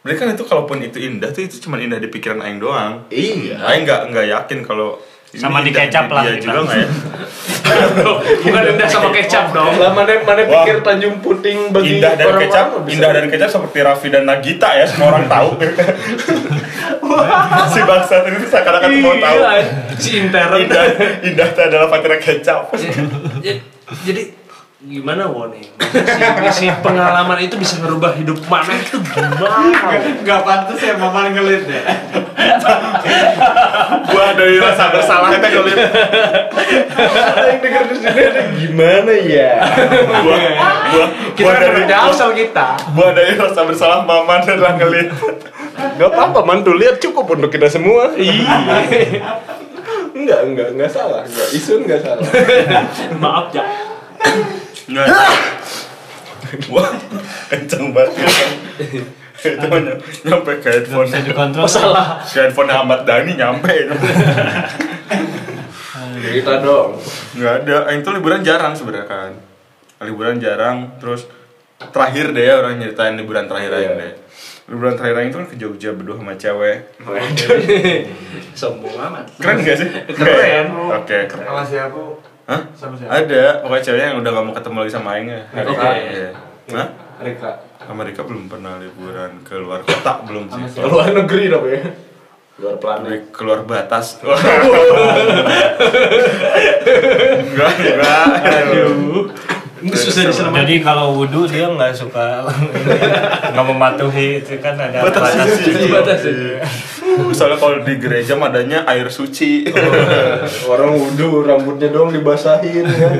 [0.00, 3.08] Berarti kan itu kalaupun itu indah tuh itu cuma indah di pikiran aing doang.
[3.08, 5.00] iya Aing nggak nggak yakin kalau
[5.34, 6.40] Sama di kecap lah kita.
[6.46, 6.88] juga nggak ya?
[8.44, 9.74] Bukan indah sama kecap dong.
[9.80, 13.78] lah mana mana pikir Tanjung Puting bagi indah dari orang kecap, indah dari kecap seperti
[13.82, 15.48] Raffi dan Nagita ya semua orang tahu.
[17.72, 19.38] si bangsat ini tuh seakan-akan semua tahu.
[19.38, 19.62] Iya,
[19.98, 20.52] si intern.
[20.60, 20.84] Indah,
[21.24, 22.60] indah itu adalah pacarnya kecap.
[24.04, 24.22] Jadi
[24.84, 25.64] gimana wo nih?
[26.52, 29.80] Si, si pengalaman itu bisa ngerubah hidup mana itu gimana?
[30.20, 31.84] Gak pantas ya mama ngelit deh.
[34.12, 35.88] Gua dari rasa bersalah kalau lihat
[37.16, 39.52] ada yang denger di sini ada gimana ya
[40.20, 40.36] gua
[40.92, 42.66] gua Kita gua dari beda asal kita.
[42.92, 45.08] gua dari rasa bersalah mama dan ngelit.
[45.74, 48.52] Gak apa-apa mantu lihat cukup untuk kita semua iya
[50.14, 52.22] enggak enggak enggak salah enggak isun enggak salah
[53.18, 53.64] Maaf ya.
[54.84, 55.06] Nggak.
[56.70, 56.90] Wah,
[57.50, 58.28] kenceng banget.
[59.44, 59.66] Itu
[60.24, 61.04] nyampe ke headphone.
[61.08, 61.64] Bisa dikontrol.
[61.66, 62.20] Masalah.
[62.22, 63.72] Si headphone Ahmad Dhani nyampe.
[66.24, 66.96] kita dong
[67.36, 67.76] Nggak ada.
[68.00, 69.30] Tuh liburan jarang sebenarnya kan.
[70.00, 70.96] Liburan jarang.
[71.00, 71.28] Terus
[71.92, 73.92] terakhir deh ya orang nyeritain liburan terakhir Iya.
[73.98, 74.12] deh.
[74.64, 76.76] Liburan terakhir Aing tuh kan ke Jogja berdua sama cewek.
[78.56, 79.28] Sombong amat.
[79.36, 79.88] Keren gak sih?
[80.16, 80.66] Keren.
[80.72, 81.28] Oke.
[81.28, 82.00] Sama siapa?
[82.44, 82.60] Hah?
[82.76, 83.24] Sama siapa?
[83.24, 83.44] Ada.
[83.64, 85.40] Pokoknya cewek yang udah gak mau ketemu lagi sama Aing ya.
[85.64, 85.80] Oke.
[85.80, 86.30] Iya.
[86.76, 86.88] Hah?
[87.24, 87.50] Rika.
[87.84, 90.62] Amerika belum pernah liburan ke luar kota belum sih.
[90.76, 91.82] Sama luar negeri tapi ya
[92.54, 94.14] luar planet keluar batas.
[94.22, 94.46] enggak,
[97.82, 98.26] enggak.
[98.46, 99.26] Aduh.
[99.84, 100.64] Ini susah diselamatkan.
[100.64, 102.48] Jadi kalau wudhu dia nggak suka
[103.52, 105.92] nggak mematuhi itu kan ada Batas suci.
[105.92, 106.20] Batas
[107.36, 109.68] Soalnya kalau di gereja mah adanya air suci.
[110.64, 113.12] orang wudhu rambutnya doang dibasahin kan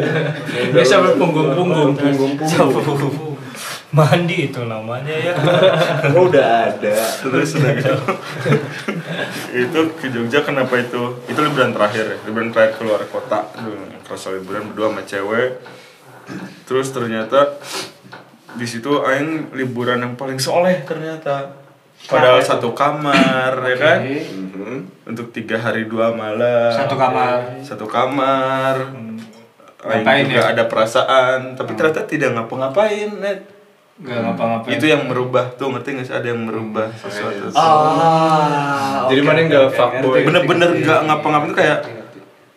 [0.73, 1.95] Dia sampai punggung-punggung.
[1.95, 3.37] punggung-punggung
[3.95, 5.31] Mandi itu namanya ya.
[6.19, 7.95] oh, udah ada Terus udah gitu.
[9.55, 11.23] itu ke Jogja kenapa itu?
[11.31, 12.17] Itu liburan terakhir ya.
[12.27, 13.47] Liburan terakhir keluar kota.
[14.03, 15.63] Kerasa liburan berdua sama cewek.
[16.65, 17.59] Terus ternyata
[18.53, 21.51] di situ aing liburan yang paling soleh ternyata.
[22.05, 23.99] Padahal satu kamar ya kan.
[24.05, 24.79] Mhm.
[25.05, 27.61] untuk tiga hari dua malam Satu kamar.
[27.61, 28.77] satu kamar
[29.83, 30.53] Aing Ngapain juga ya?
[30.53, 33.45] ada perasaan tapi ternyata tidak ngapa-ngapain net
[33.95, 34.73] Nggak ngapa-ngapain.
[34.75, 39.05] itu yang merubah tuh ngerti nggak sih ada yang merubah sesuatu Ah.
[39.07, 40.21] Jadi oke, mana oke, nggak oke, fuckboy?
[40.25, 41.79] bener-bener nggak ngapa-ngapain tuh kayak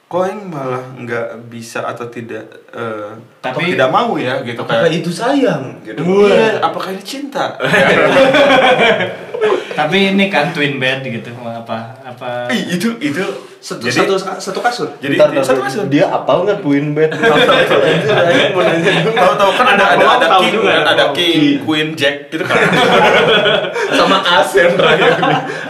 [0.07, 4.87] kok aing malah nggak bisa atau tidak eh, atau Tapi- tidak mau ya gitu apakah
[4.87, 7.59] kayak itu sayang gitu Iya, apakah ini cinta?
[9.77, 13.21] Tapi ini kan twin bed gitu apa apa Ih, itu itu
[13.59, 14.89] Satu, jadi satu, satu kasur.
[14.97, 15.83] jadi Bentar, satu kasur.
[15.85, 17.11] dia apal nggak twin bed
[19.13, 20.71] Tahu-tahu kan ada ada ada tahu king, juga.
[20.71, 21.57] kan, ada king, king.
[21.61, 22.57] queen, jack gitu kan.
[23.93, 25.11] sama as yang terakhir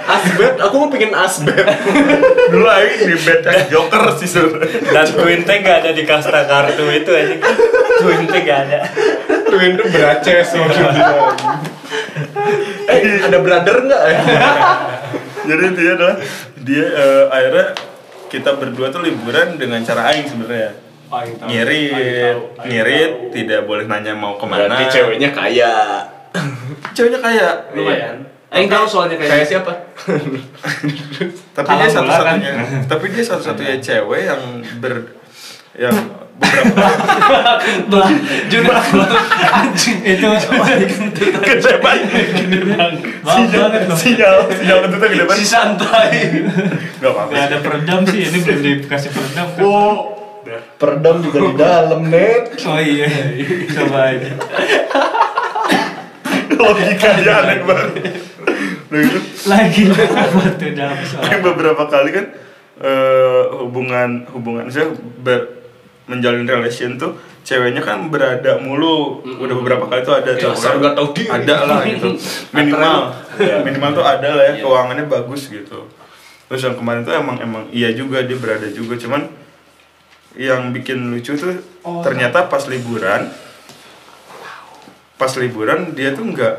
[0.07, 1.67] asbed aku mau pengen asbed
[2.53, 4.79] Dulu aing di bed joker sih sebenarnya.
[4.95, 7.35] dan twin teh nggak ada di kasta kartu itu aja.
[7.99, 8.79] Twin teh nggak ada.
[9.51, 11.03] twin tuh beraces maksudnya
[12.87, 14.03] eh ada brother nggak
[15.47, 16.15] Jadi intinya adalah
[16.63, 17.67] dia eh, akhirnya
[18.27, 20.71] kita berdua tuh liburan dengan cara aing sebenarnya.
[21.47, 22.35] Ngirit,
[22.67, 24.67] ngirit, tidak boleh nanya mau ke mana.
[24.67, 26.03] berarti ceweknya kaya
[26.91, 27.47] Ceweknya kaya.
[27.71, 28.36] Lumayan.
[28.47, 29.73] Aing tahu soalnya kaya kayak siapa
[31.57, 31.91] Tapi dia kan?
[31.91, 32.51] satu-satunya,
[32.87, 34.41] tapi dia satu-satunya cewek yang
[34.79, 34.93] ber
[35.75, 35.95] yang
[36.37, 36.85] beberapa
[37.89, 38.09] Belah.
[39.57, 39.97] Anjing.
[40.05, 40.27] Itu
[41.41, 42.25] gede banget.
[43.25, 43.97] Maaf banget loh.
[43.97, 46.09] Sinyal, sinyal itu tuh gede Si santai.
[47.01, 47.31] Gak apa-apa.
[47.33, 49.47] Nggak ada peredam sih ini belum dikasih peredam.
[49.57, 49.65] kan?
[49.65, 50.13] Oh.
[50.79, 53.09] peredam juga di dalam net Oh iya,
[53.67, 54.31] coba aja.
[56.55, 58.36] Logikanya aneh banget.
[59.47, 59.83] Lagi.
[59.91, 61.39] Apa tuh dalam soal.
[61.43, 62.25] Beberapa kali kan
[62.79, 65.59] eh, hubungan hubungan saya ber,
[66.07, 69.19] menjalin relation tuh ceweknya kan berada mulu.
[69.23, 71.29] Udah beberapa kali tuh ada Ya, cowok asal nggak tahu diri.
[71.31, 72.09] ada lah gitu.
[72.55, 72.99] Minimal.
[73.67, 75.87] minimal tuh ada lah ya keuangannya bagus gitu.
[76.47, 78.95] Terus yang kemarin tuh emang emang iya juga dia berada juga.
[78.95, 79.27] Cuman
[80.37, 81.49] yang bikin lucu tuh
[82.05, 83.25] ternyata pas liburan
[85.17, 86.55] pas liburan dia tuh nggak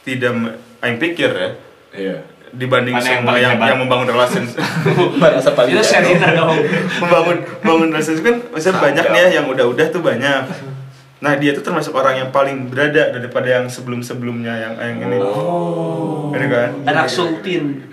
[0.00, 0.32] tidak
[0.80, 1.50] aing pikir ya
[1.92, 2.18] Iya.
[2.48, 3.68] dibanding Mana yang yang, hebat?
[3.68, 4.40] yang membangun relasi
[5.20, 5.84] Merasa paling Itu.
[5.84, 6.56] Sherina dong.
[7.04, 10.42] membangun membangun relasi kan maksudnya banyak nih ya yang udah-udah tuh banyak
[11.18, 16.30] nah dia tuh termasuk orang yang paling berada daripada yang sebelum-sebelumnya yang yang ini oh.
[16.30, 17.87] kan Anak Sultin.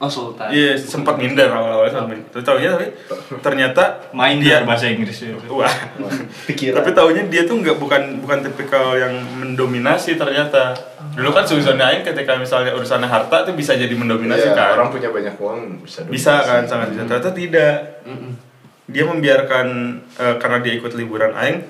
[0.00, 0.48] Oh Sultan.
[0.48, 2.24] Iya, sempat minder awal-awal sempat minder.
[2.32, 2.88] Terus taunya tapi
[3.38, 5.36] ternyata Main dia bahasa Inggris ya.
[5.46, 5.68] wah.
[6.48, 6.80] Pikiran.
[6.80, 10.72] tapi taunya dia tuh nggak bukan bukan tipikal yang mendominasi ternyata.
[11.12, 14.70] Dulu kan suzonnya aing ketika misalnya urusannya harta tuh bisa jadi mendominasi Iya, kan.
[14.74, 16.48] orang punya banyak uang bisa bisa dominasi.
[16.48, 17.02] kan sangat bisa.
[17.04, 17.74] Ternyata tidak.
[18.86, 19.66] Dia membiarkan
[20.16, 21.60] eh, karena dia ikut liburan aing,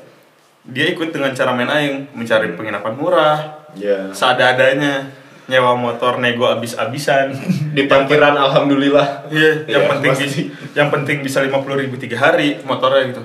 [0.64, 3.38] dia ikut dengan cara main aing, mencari penginapan murah,
[3.74, 4.08] Ya.
[4.10, 5.10] seada-adanya,
[5.50, 7.34] nyewa motor nego abis-abisan.
[7.76, 9.26] Di parkiran alhamdulillah.
[9.28, 10.24] Iya, yang Iya, penting pasti.
[10.24, 13.22] bis- yang penting bisa lima puluh ribu tiga hari motornya gitu.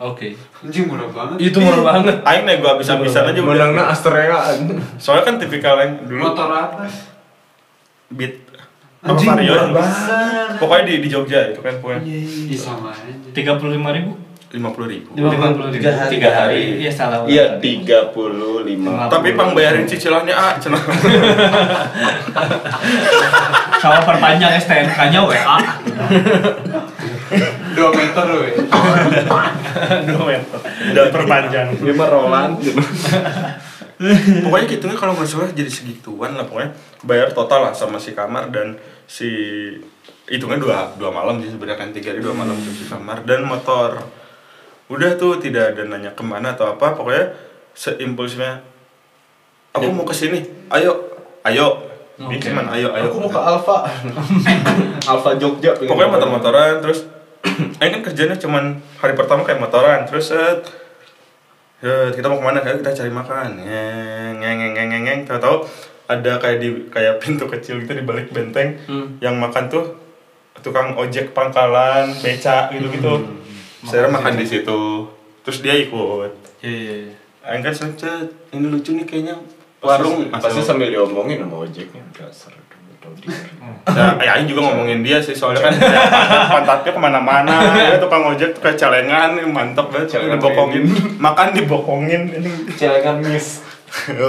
[0.00, 0.32] Oke.
[0.64, 1.36] Anjing murah banget.
[1.38, 2.24] Itu murah banget.
[2.24, 3.70] Aing nego habis-habisan aja udah.
[3.70, 3.94] Menangnya.
[4.96, 6.88] Soalnya kan tipikal yang dulu Motor apa?
[8.10, 8.42] beat
[9.00, 10.56] Anjing, murah banget.
[10.56, 13.12] Pokoknya di di Jogja itu kan pokoknya Ih, sama aja.
[13.32, 14.12] Tiga puluh lima ribu.
[14.50, 15.14] Lima puluh ribu.
[15.14, 15.78] Lima puluh ribu.
[15.78, 16.10] Tiga hari.
[16.18, 16.62] Tiga hari.
[16.82, 17.22] Iya salah.
[17.22, 18.10] Iya, 35.
[19.06, 20.82] Tapi pang bayarin cicilannya ah, cenah.
[23.82, 25.56] Sama perpanjang STNK-nya WA.
[27.78, 28.52] Dua meter weh.
[30.10, 30.58] Dua meter.
[30.98, 31.68] Dan Perpanjang.
[32.10, 32.82] Roland gitu.
[34.48, 36.72] pokoknya gitu kan kalau nggak salah jadi segituan lah pokoknya
[37.04, 39.28] bayar total lah sama si kamar dan si
[40.24, 43.44] hitungnya dua dua malam sih sebenarnya kan tiga hari dua malam tuh si kamar dan
[43.44, 44.00] motor
[44.90, 47.30] udah tuh tidak ada nanya ke mana atau apa pokoknya
[47.78, 48.58] seimpulsnya
[49.70, 50.42] aku mau ke sini
[50.74, 51.08] ayo.
[51.46, 51.86] Ayo.
[52.18, 53.08] Cuman ayo ayo.
[53.08, 53.86] Aku mau ke Alfa.
[55.14, 55.72] Alfa Jogja.
[55.78, 56.28] pokoknya motor.
[56.28, 57.06] motor-motoran terus
[57.80, 60.60] Aing kan kerjanya cuman hari pertama kayak motoran terus set
[61.80, 62.60] set, kita mau ke mana?
[62.60, 63.48] Kayak kita cari makan.
[63.64, 65.64] Ngeng ngeng ngeng ngeng ngeng, tahu-tahu
[66.10, 68.74] ada kayak di kayak pintu kecil gitu di balik benteng
[69.22, 69.94] yang makan tuh
[70.60, 73.14] tukang ojek pangkalan beca gitu gitu
[73.86, 74.80] saya makan di situ
[75.40, 76.96] terus dia ikut Iya iya.
[77.08, 77.14] iya.
[77.40, 77.64] Kan
[78.52, 79.34] ini lucu nih kayaknya
[79.80, 80.64] warung pasti masuk.
[80.64, 82.52] sambil diomongin sama ojeknya dasar
[83.20, 83.32] dia.
[83.90, 85.74] Nah, ya Aing juga ngomongin dia sih soalnya kan
[86.52, 90.84] pantatnya ke mana-mana ya tukang ojek tuh kayak celengan mantep banget Celengan dibokongin
[91.16, 93.64] makan dibokongin ini Celengan miss.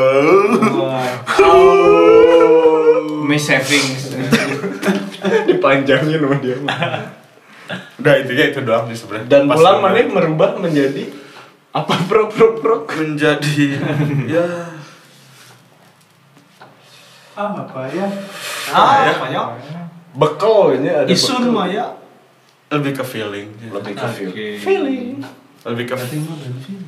[3.22, 4.12] Miss savings.
[5.48, 6.58] Dipanjangin sama dia.
[7.98, 11.04] Udah intinya itu doang sih sebenarnya Dan Pas pulang mana merubah menjadi
[11.72, 13.80] apa pro pro pro menjadi
[14.34, 14.46] ya
[17.32, 18.06] Ah, apa ya?
[18.70, 19.46] Ah, banyak.
[20.12, 21.56] bekal ini ada Isun bekal.
[21.56, 21.88] mah ya.
[22.70, 24.30] lebih ke feeling lebih ke feel.
[24.30, 24.48] Oke.
[24.58, 25.20] feeling
[25.62, 25.96] lebih ke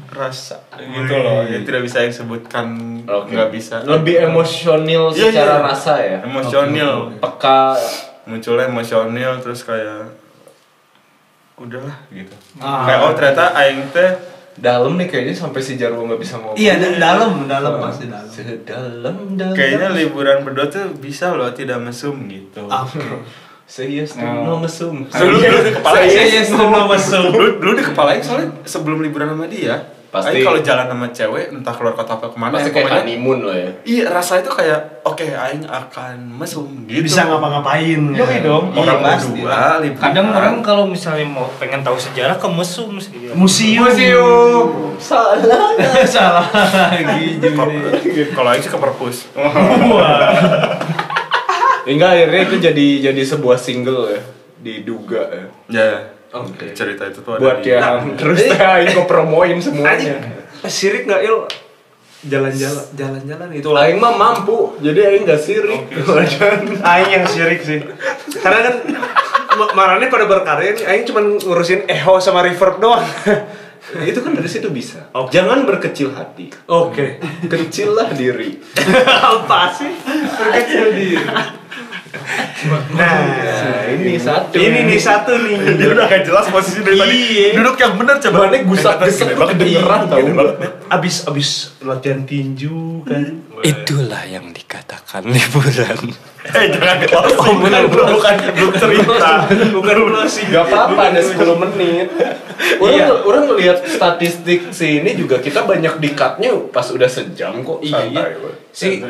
[0.10, 2.68] rasa gitu loh ya tidak bisa yang sebutkan
[3.04, 3.32] Oke.
[3.32, 5.64] nggak bisa lebih emosional Iya, secara iya.
[5.64, 7.76] rasa ya emosional peka
[8.24, 10.12] munculnya emosional terus kayak
[11.64, 12.84] udahlah gitu Ah.
[12.84, 14.12] kayak oh ternyata aing teh
[14.54, 18.28] dalam nih kayaknya sampai si Jarwo nggak bisa ngomong Iya, da- dalam, dalam pasti dalam.
[18.28, 23.02] sedalam dalam kayaknya liburan berdua tuh bisa loh tidak mesum gitu Oke.
[23.66, 24.46] serius tuh Oh.
[24.46, 27.24] no mesum dulu di kepala Saya yes no mesum.
[27.30, 29.80] dulu, dulu di kepala soalnya sebelum liburan sama dia
[30.14, 30.46] Pasti.
[30.46, 33.58] Kalau jalan sama cewek entah keluar kota atau ke mana pasti ya, kayak honeymoon lah
[33.58, 38.14] ya iya rasa itu kayak oke Aing akan mesum gitu Bisa ngapa-ngapain.
[38.14, 38.46] Kan?
[38.46, 38.66] dong.
[38.70, 43.34] Iya, orang berdua liburan Kadang orang kalau misalnya mau pengen tahu sejarah ke mesum sih.
[43.34, 43.90] Museum.
[43.90, 44.94] Museum.
[45.02, 45.74] salah
[46.14, 46.46] Salah
[46.94, 47.42] lagi
[48.38, 49.18] kalau Aing sih ke perpus
[51.90, 54.22] hingga akhirnya itu jadi jadi sebuah single ya
[54.64, 55.92] diduga ya ya
[56.34, 56.74] Oke.
[56.74, 60.18] cerita itu tuh ada buat di- yang terus teh aing kok promoin semuanya Anjing,
[60.66, 61.38] sirik nggak il?
[62.24, 65.92] Jalan-jalan, jalan-jalan itu aing mah mampu jadi aing gak sirik
[66.88, 67.84] Aing yang sirik sih.
[68.40, 68.76] Karena kan
[69.54, 73.04] ma- marane pada berkarya nih, Aing cuma ngurusin echo sama reverb doang.
[74.08, 77.20] itu kan dari situ bisa jangan berkecil hati Oke.
[77.44, 78.56] kecillah diri
[79.36, 79.92] Apa sih?
[80.40, 81.20] Berkecil diri.
[82.14, 84.54] Nah, nah ini satu.
[84.54, 85.58] ini nih satu nih.
[85.82, 87.18] dia udah gak jelas posisi dari tadi.
[87.18, 87.48] Iya.
[87.58, 88.38] duduk yang bener coba.
[88.46, 90.18] Mana gusak gesek tuh kedengeran tau.
[90.94, 91.50] Abis abis
[91.82, 93.42] latihan tinju kan.
[93.66, 96.14] Itulah yang dikatakan liburan.
[96.60, 99.32] eh jangan closing bukan bukan belum cerita.
[99.74, 100.48] Bukan closing.
[100.54, 102.08] Gak apa-apa ada 10 menit.
[102.78, 103.10] Orang, Iya.
[103.26, 107.82] orang ngelihat statistik sini juga kita banyak di cutnya pas udah sejam kok.
[107.82, 108.38] Iya.
[108.70, 109.02] Si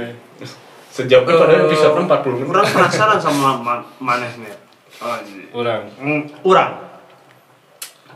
[0.93, 2.05] Sejam kan padahal episode 40
[2.37, 4.53] menit Kurang penasaran sama ma manehnya.
[5.01, 5.49] Oh, iya.
[5.49, 5.81] Kurang.
[5.97, 6.71] Hmm, Urang.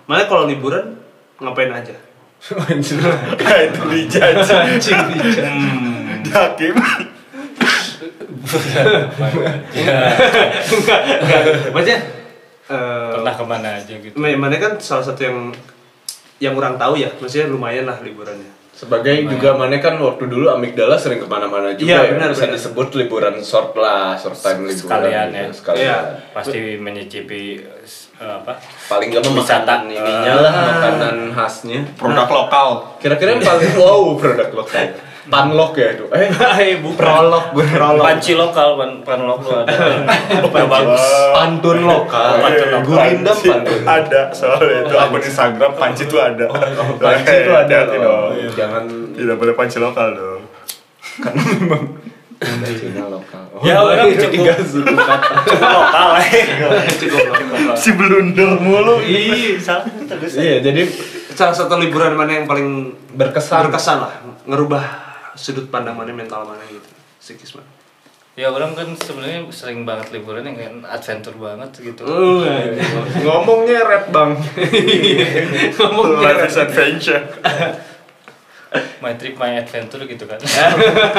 [0.05, 0.93] Mana kalau liburan
[1.41, 1.97] ngapain aja?
[3.35, 4.51] Kayak itu dijudge.
[4.93, 6.21] Hmm.
[6.29, 6.77] Hakim.
[11.73, 11.99] Maksudnya
[12.67, 14.15] eh, Pernah ke mana aja gitu.
[14.17, 15.37] Ma- Mana kan salah satu yang
[16.37, 18.51] yang orang tahu ya, maksudnya lumayan lah liburannya.
[18.77, 22.09] Sebagai juga mana kan waktu dulu amigdala sering ke mana-mana juga Iya, ya.
[22.13, 22.53] benar, Bisa benar.
[22.61, 24.85] disebut liburan short lah, short time liburan.
[24.85, 25.47] Sekalian gitu, ya.
[25.49, 25.81] Sekalian.
[25.81, 25.97] Iya.
[26.29, 27.41] Pasti menyicipi
[28.21, 28.53] eh, apa?
[28.85, 31.89] Paling gak makanan ininya lah, makanan khasnya.
[31.97, 32.69] Produk lokal.
[33.01, 34.85] Kira-kira yang paling wow produk lokal.
[35.27, 36.05] Panlok ya itu.
[36.09, 36.31] Eh,
[36.63, 36.95] Eh, bukan.
[36.95, 37.67] prolog gue.
[37.99, 39.75] Panci lokal, pan, pan lokal ada.
[40.39, 41.03] Yang bagus.
[41.31, 42.31] Pantun lokal.
[42.39, 42.85] Pantun lokal.
[42.85, 43.79] Gurindam pantun.
[43.83, 46.47] Ada soalnya itu akun Instagram panci itu ada.
[46.95, 48.31] Panci itu ada dong.
[48.53, 50.41] Jangan Tidak boleh panci lokal dong.
[52.37, 53.41] Cina lokal.
[53.51, 55.33] Oh, Ya, orang itu cukup- tiga kata.
[55.43, 56.45] Cuma lokal eh.
[56.95, 57.25] Cukup.
[57.81, 59.01] Si blunder mulu.
[59.01, 60.37] Ih, salah terus.
[60.37, 60.85] Iya, jadi
[61.33, 62.65] Salah satu liburan mana yang paling
[63.13, 63.69] berkesan.
[63.69, 64.13] berkesan lah,
[64.45, 64.81] ngerubah
[65.37, 66.89] sudut pandang mana mental mana gitu.
[67.21, 67.69] Psikis mana.
[68.37, 72.05] Ya orang kan sebenarnya sering banget liburan yang kan adventure banget gitu.
[72.05, 72.45] Oh,
[73.25, 74.37] Ngomongnya rap bang.
[75.81, 77.23] ngomong Life is adventure.
[78.97, 80.41] My trip, my adventure gitu kan.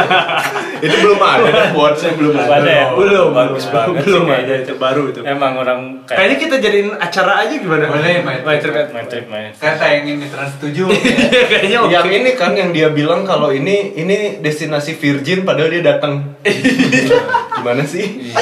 [0.84, 2.61] itu belum ada kan quotesnya belum Belum ada.
[2.61, 2.86] ada ya?
[2.92, 5.20] belum Bagus banget belum sih ada itu baru itu.
[5.24, 7.88] Emang orang Kayaknya kita jadiin acara aja gimana?
[7.88, 8.74] Boleh, My My Trip.
[8.74, 8.88] trip.
[8.92, 11.92] my trip, my Kan tayangin di Trans 7 Iya, kayaknya oke.
[11.94, 16.36] Yang ini kan yang dia bilang kalau ini ini destinasi virgin padahal dia datang.
[17.55, 18.34] Gimana sih?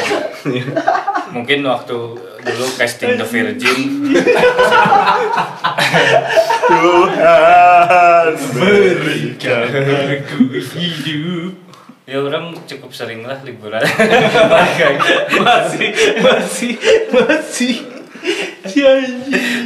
[1.31, 1.97] Mungkin waktu
[2.47, 3.79] dulu casting The Virgin.
[6.67, 9.67] Tuhan berikan.
[12.07, 13.83] ya orang cukup sering lah liburan.
[15.43, 16.73] Masih masih
[17.11, 17.75] masih.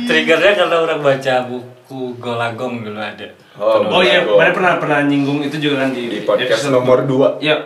[0.05, 3.29] Triggernya karena orang baca buku Golagong dulu ada.
[3.57, 7.05] Oh, Oh iya, mana pernah pernah nyinggung itu juga kan di, di podcast episode- nomor
[7.05, 7.57] 2 Iya.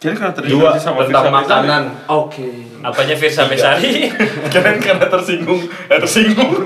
[0.00, 1.36] Kira karena terinspirasi sama tentang Firsa Besari.
[1.36, 1.82] makanan.
[2.08, 2.48] Oke.
[2.80, 4.08] apanya Firsa Besari
[4.48, 6.52] Kira karena tersinggung, eh tersinggung.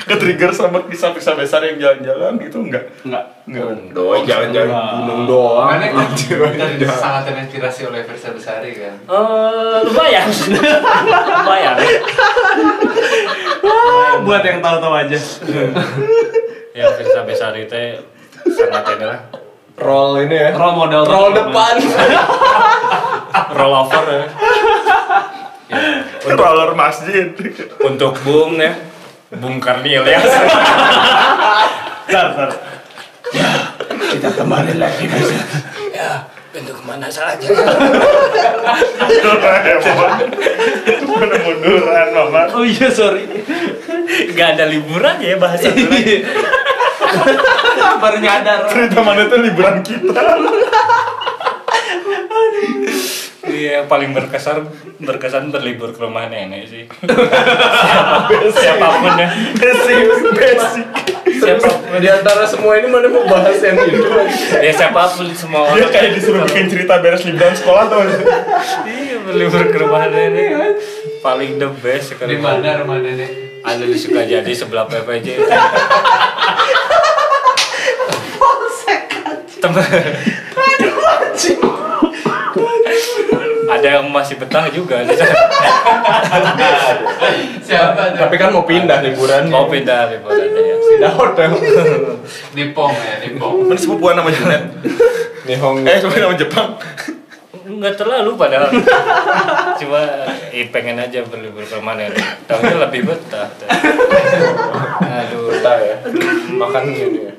[0.00, 2.82] Ke trigger sama kisah Firsa besar yang jalan-jalan gitu enggak?
[3.06, 3.24] Enggak.
[3.46, 3.94] Enggak.
[3.94, 5.70] Doi jangan-jangan gunung doang.
[5.70, 6.38] Karena kan Anjir,
[6.90, 11.76] sangat terinspirasi oleh Versa Besari kan Eh, lumayan lumayan
[14.20, 15.18] Buat yang tahu-tahu aja.
[16.72, 18.02] ya Firsa Besari teh
[18.50, 19.20] sangat ini lah
[19.80, 20.50] Roll ini ya.
[20.52, 21.02] Role model.
[21.08, 21.74] Roll depan.
[23.58, 24.24] roll over ya.
[25.70, 27.30] Ya, Roller masjid.
[27.80, 28.74] untuk Bung ya
[29.38, 30.18] Bung Karnil ya
[32.04, 32.50] Bentar, bentar.
[34.10, 35.06] Kita kembali lagi
[35.94, 37.46] ya pintu ke mana saja
[41.06, 42.42] Mana munduran mama.
[42.58, 43.22] Oh iya, sorry.
[44.34, 45.94] nggak ada liburan ya bahasa dulu
[47.98, 48.66] Baru nyadar.
[48.66, 50.22] Cerita mana itu liburan kita.
[53.40, 56.84] Iya, yang paling berkesan berkesan berlibur ke rumah nenek sih.
[56.86, 59.28] Siapa- siapa pun ya.
[59.54, 59.96] Basic,
[60.30, 60.86] basic.
[61.34, 61.98] Siapa pun.
[61.98, 64.06] Di antara semua ini mana mau bahas yang itu?
[64.54, 65.90] Ya siapa pun semua Dia orang.
[65.90, 68.00] kayak disuruh bikin cerita beres liburan sekolah tuh.
[68.86, 70.78] Iya, berlibur ke rumah nenek.
[71.20, 73.30] Paling the best ke Di mana rumah nenek?
[73.60, 75.36] Ada di Sukajadi sebelah PPJ.
[79.60, 79.84] Temen.
[83.70, 85.06] Ada yang masih betah juga.
[87.62, 88.18] Siapa tuh?
[88.18, 89.46] Tapi kan mau pindah liburan.
[89.46, 90.74] Mau pindah liburan ya.
[90.74, 91.50] Pindah hotel.
[92.50, 94.62] Di Pong ya, di Pong Mana sepupuan nama Junet?
[95.46, 95.86] Nihong.
[95.86, 96.68] Eh, sepupuan nama Jepang.
[97.70, 98.68] Enggak terlalu padahal.
[99.78, 100.02] Cuma
[100.50, 102.10] eh, pengen aja berlibur ke mana
[102.50, 103.46] Tahunya lebih betah.
[104.98, 105.96] Aduh, Betah ya.
[106.58, 107.34] Makan ini ya.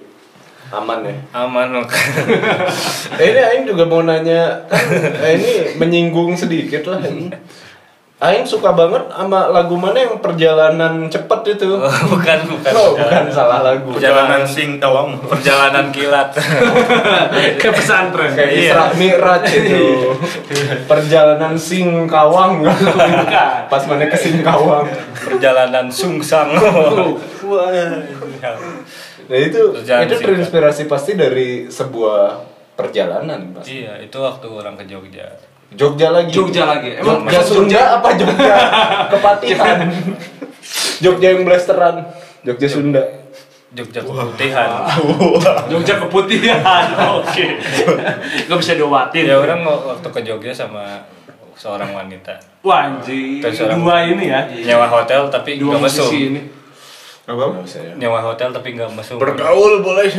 [0.71, 1.15] Aman ya.
[1.35, 1.85] aman loh.
[3.19, 4.81] Eh, ini Aing juga mau nanya, kan,
[5.19, 7.27] eh, ini menyinggung sedikit lah ini.
[8.21, 11.73] Aing suka banget sama lagu mana yang perjalanan cepet itu.
[11.81, 12.71] Oh, bukan, bukan.
[12.71, 13.91] Oh, bukan salah lagu.
[13.91, 15.17] Perjalanan sing tawang.
[15.25, 16.29] Perjalanan kilat.
[17.61, 18.29] Ke pesantren.
[18.31, 18.71] Kayak Iya.
[18.71, 20.13] Isra Mi'raj itu.
[20.85, 22.61] Perjalanan Singkawang.
[23.67, 24.85] Pas mana ke Singkawang.
[25.17, 26.53] Perjalanan sungsang.
[27.49, 27.81] Wah.
[29.31, 30.27] Nah itu Perjalanan itu singkat.
[30.27, 32.21] terinspirasi pasti dari sebuah
[32.73, 33.79] perjalanan pasti.
[33.79, 35.23] Iya, itu waktu orang ke Jogja.
[35.71, 36.29] Jogja lagi.
[36.29, 36.89] Jogja lagi.
[36.93, 38.55] Emang Jogja Sunda apa Jogja
[39.11, 39.87] Kepatihan?
[40.99, 42.03] Jogja yang blasteran.
[42.41, 42.99] Jogja Sunda.
[43.71, 44.83] Jogja keputihan.
[45.71, 46.85] Jogja keputihan.
[47.17, 47.45] Oke.
[48.45, 49.23] Gak bisa diobatin.
[49.23, 51.07] Ya orang waktu ke Jogja sama
[51.53, 54.41] seorang wanita Wah anjing, Terus orang- dua ini ya.
[54.49, 56.41] nyewa hotel tapi Dua nggak musisi ini.
[57.21, 57.53] Apa?
[57.53, 57.93] Nggak usah ya.
[58.01, 60.09] nyewa hotel tapi nggak mesum Bergaul boleh.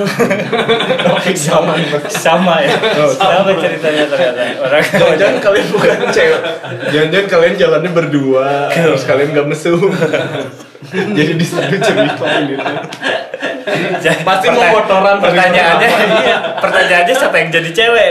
[1.35, 1.75] Sama.
[2.07, 2.75] sama ya
[3.19, 4.85] sama ceritanya ternyata orang
[5.21, 6.41] Jangan kalian bukan cewek.
[6.95, 9.81] Jangan-jangan kalian jalannya berdua, terus kalian gak mesum.
[10.93, 12.65] Jadi di satu cerita gitu.
[14.23, 15.89] Pasti mau hari pertanyaannya
[16.23, 18.11] iya, pertanyaannya siapa yang jadi cewek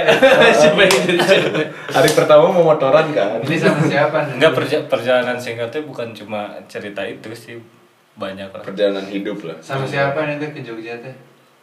[0.55, 1.65] Siapa yang jadi cewek?
[1.91, 3.39] Hari pertama mau motoran kan.
[3.43, 4.17] Ini sama siapa?
[4.35, 7.55] Enggak perja- perjalanan singkatnya bukan cuma cerita itu sih
[8.21, 8.61] banyak lah.
[8.61, 9.57] Perjalanan hidup lah.
[9.57, 11.09] Sama siapa nih tuh ke Jogja teh?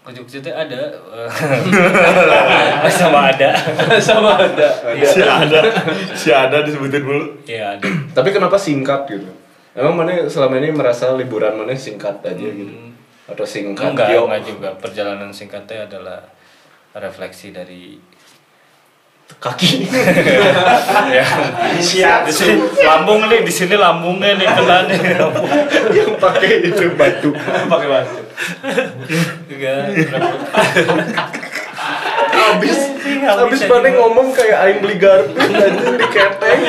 [0.02, 3.54] Ke Jogja tuh ada eh, sama ada.
[4.08, 4.68] Sama ada.
[5.06, 5.60] Si ada,
[6.18, 7.38] si ada disebutin dulu.
[7.46, 7.86] Iya ada.
[8.10, 9.30] Tapi kenapa singkat gitu?
[9.78, 12.74] Emang mana selama ini merasa liburan mana singkat aja gitu?
[13.30, 14.68] Atau singkat Enggak, enggak juga.
[14.82, 16.18] Perjalanan singkatnya adalah
[16.98, 17.94] refleksi dari
[19.36, 19.84] Kaki.
[21.12, 22.24] ya.
[22.26, 24.98] Di sini lambung nih, di sini lambungnya nih kena nih.
[25.94, 27.30] yang pakai itu batu.
[27.68, 28.20] Pakai batu.
[29.52, 29.84] Enggak.
[32.34, 32.78] Habis
[33.28, 33.98] Habis mana gua.
[34.08, 36.60] ngomong kayak aing beli garpu anjing di keteng.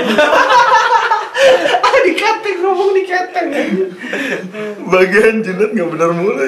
[1.79, 3.49] ah di keteng ngomong di keteng.
[4.93, 6.43] Bagian jilat nggak benar mulu.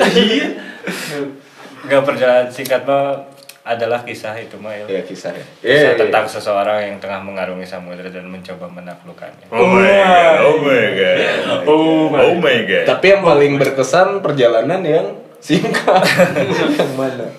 [1.82, 3.30] Enggak perjalanan singkat mah
[3.62, 4.86] adalah kisah itu mah ya.
[4.89, 5.45] Ya kisah ya.
[5.62, 9.47] Kisah Iya, tentang seseorang yang tengah mengarungi samudera dan mencoba menaklukkannya.
[9.53, 11.18] Oh my god, oh my god,
[11.70, 12.86] Oh, oh my god.
[12.89, 15.07] Tapi yang paling berkesan perjalanan yang
[15.38, 16.01] singkat.
[16.82, 17.30] yang mana?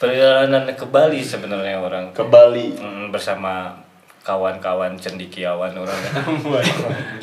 [0.00, 2.72] Perjalanan ke Bali sebenarnya orang Ke Bali.
[2.74, 3.76] Mm, bersama
[4.20, 5.96] kawan-kawan cendikiawan orang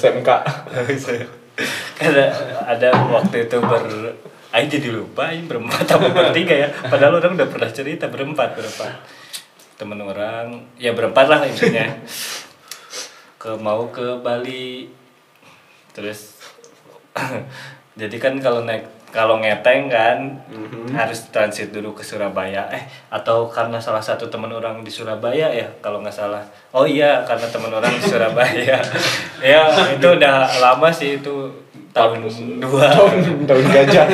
[0.00, 0.28] SMK.
[2.00, 2.24] ada
[2.72, 3.82] ada waktu itu ber
[4.60, 6.68] Aing jadi lupa Aing berempat atau bertiga ya.
[6.68, 8.92] Padahal orang udah pernah cerita berempat berempat.
[9.80, 11.88] Temen orang ya berempat lah intinya.
[13.40, 14.92] Ke mau ke Bali.
[15.96, 16.36] Terus
[18.00, 20.38] jadi kan kalau naik kalau ngeteng kan
[20.92, 22.68] harus transit dulu ke Surabaya.
[22.68, 26.44] Eh atau karena salah satu teman orang di Surabaya ya kalau nggak salah.
[26.76, 28.78] Oh iya karena teman orang di Surabaya.
[29.40, 31.48] Ya itu udah lama sih itu
[31.90, 32.22] tahun
[32.58, 34.06] dua tahun tahun gajah.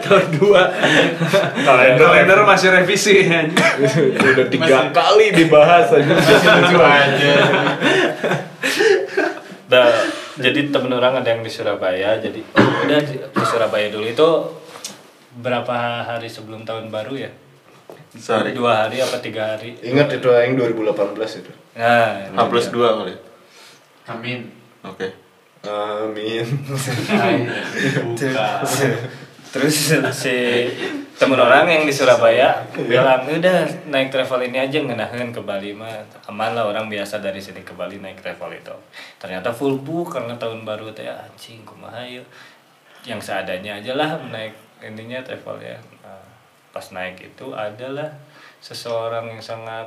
[0.00, 0.62] Tahun dua.
[1.58, 3.24] Kalender Kalender masih revisi.
[3.24, 6.14] Udah tiga kali dibahas aja.
[6.60, 7.34] Lucu aja.
[9.64, 9.88] Nah,
[10.36, 14.28] jadi temen orang ada yang di Surabaya jadi oh, udah di- ke Surabaya dulu itu
[15.34, 17.30] berapa hari sebelum tahun baru ya
[18.14, 18.54] Sehari.
[18.54, 21.50] dua hari apa tiga hari Ingat itu yang 2018 itu.
[21.74, 23.14] nah H plus dua kali.
[24.06, 24.46] Amin.
[24.84, 25.23] Oke.
[25.64, 26.44] Amin.
[29.54, 30.36] Terus si
[31.14, 35.72] temen orang yang di Surabaya bilang udah naik travel ini aja ngenahin ke Bali.
[35.72, 38.74] Mah aman lah orang biasa dari sini ke Bali naik travel itu.
[39.16, 42.26] Ternyata full book karena tahun baru teh anjing kumaha yeuh.
[43.04, 45.76] yang seadanya aja lah naik ininya travel ya.
[46.00, 46.24] Nah,
[46.72, 48.08] pas naik itu adalah
[48.64, 49.84] seseorang yang sangat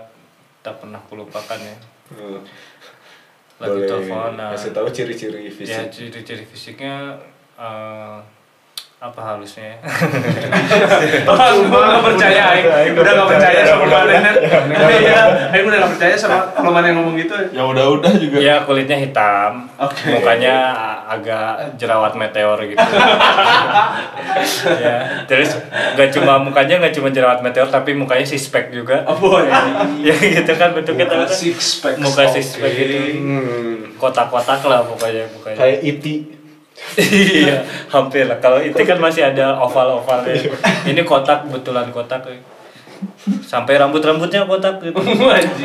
[0.61, 1.77] tak pernah kulupakan ya
[3.57, 5.85] lagi Boleh teleponan kasih tahu ciri-ciri ya fisik.
[5.89, 7.17] ciri-ciri fisiknya
[7.57, 8.17] eh,
[8.97, 9.77] apa halusnya ya?
[11.21, 12.97] Aku nggak percaya, Aing.
[12.97, 14.09] Udah nggak percaya sama mana
[14.89, 15.21] Iya,
[15.53, 17.37] Aing udah nggak percaya sama kalau mana yang ngomong gitu.
[17.53, 18.37] Ya udah-udah juga.
[18.39, 20.01] ya kulitnya hitam Oke.
[20.11, 20.73] mukanya
[21.05, 22.81] agak jerawat meteor gitu
[24.75, 25.55] ya terus
[25.93, 29.45] nggak cuma mukanya nggak cuma jerawat meteor tapi mukanya sispek juga Oh boy.
[30.01, 31.29] ya gitu kan bentuknya kan?
[31.29, 32.01] Six pack.
[32.01, 33.93] muka sispek gitu Hmm.
[33.95, 36.15] kotak-kotak lah pokoknya mukanya Kayak E iti.
[36.97, 40.33] Iya hampir lah kalau itu kan masih ada oval ovalnya
[40.89, 42.41] ini kotak betulan kotak eh.
[43.45, 44.97] sampai rambut rambutnya kotak gitu.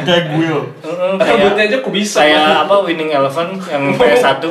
[0.05, 0.53] Kayak gue.
[0.85, 2.21] Heeh, Rambutnya kayak aja kok bisa.
[2.21, 4.45] kayak apa winning eleven yang PS1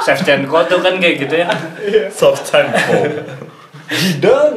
[0.00, 1.48] Shevchenko tuh kan kayak gitu ya
[2.08, 3.04] Soft tempo.
[4.22, 4.56] Dan.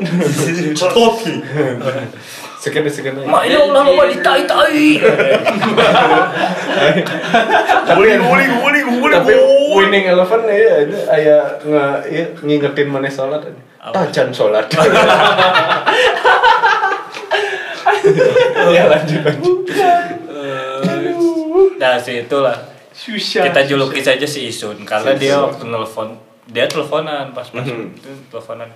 [2.63, 3.19] Sekian sekian.
[3.27, 5.03] Ma ya Allah lupa ditai tai.
[7.91, 9.19] Guling, guling, guling, guling.
[9.19, 9.33] Tapi
[9.75, 13.59] winning eleven ya ini aya nge ieu ngingetin mana sholat aja.
[13.91, 14.71] Tajan sholat.
[18.73, 19.59] Ya lanjut lanjut.
[21.79, 22.55] Nah sih itulah
[22.91, 23.43] Susah.
[23.47, 26.15] kita juluki saja si Isun karena Si dia waktu nelfon
[26.47, 27.95] dia teleponan pas pas Mhm.
[27.95, 28.67] itu teleponan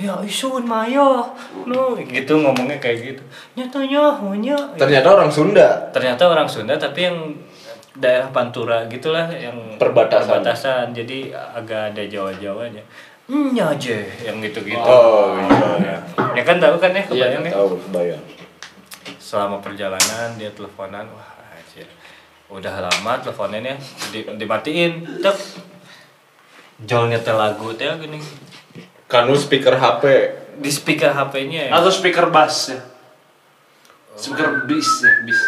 [0.00, 1.20] ya Isun Maya
[1.68, 3.22] no gitu ngomongnya kayak gitu.
[3.52, 5.68] Nyatanya hanya Ternyata orang Sunda.
[5.92, 7.36] ternyata orang Sunda tapi yang
[7.92, 10.40] daerah Pantura gitulah yang Perbatasan.
[10.40, 10.84] perbatasan.
[10.90, 12.80] Jadi agak ada Jawa Jawanya
[13.30, 13.94] nya aja
[14.26, 15.38] yang gitu gitu Oh,
[15.78, 15.94] iya.
[16.34, 17.52] ya kan tahu kan ya kebayang ya?
[17.54, 18.18] tahu, bayang.
[19.22, 21.86] selama perjalanan dia teleponan wah anjir.
[22.50, 23.78] Udah lama teleponnya
[24.10, 25.38] di, dimatiin tek.
[26.80, 28.18] Jol nyetel lagu teh gini
[29.10, 30.04] Kanu speaker HP.
[30.60, 32.80] di speaker HP-nya ya Atau speaker bass ya.
[34.12, 35.40] Speaker bis ya, bis.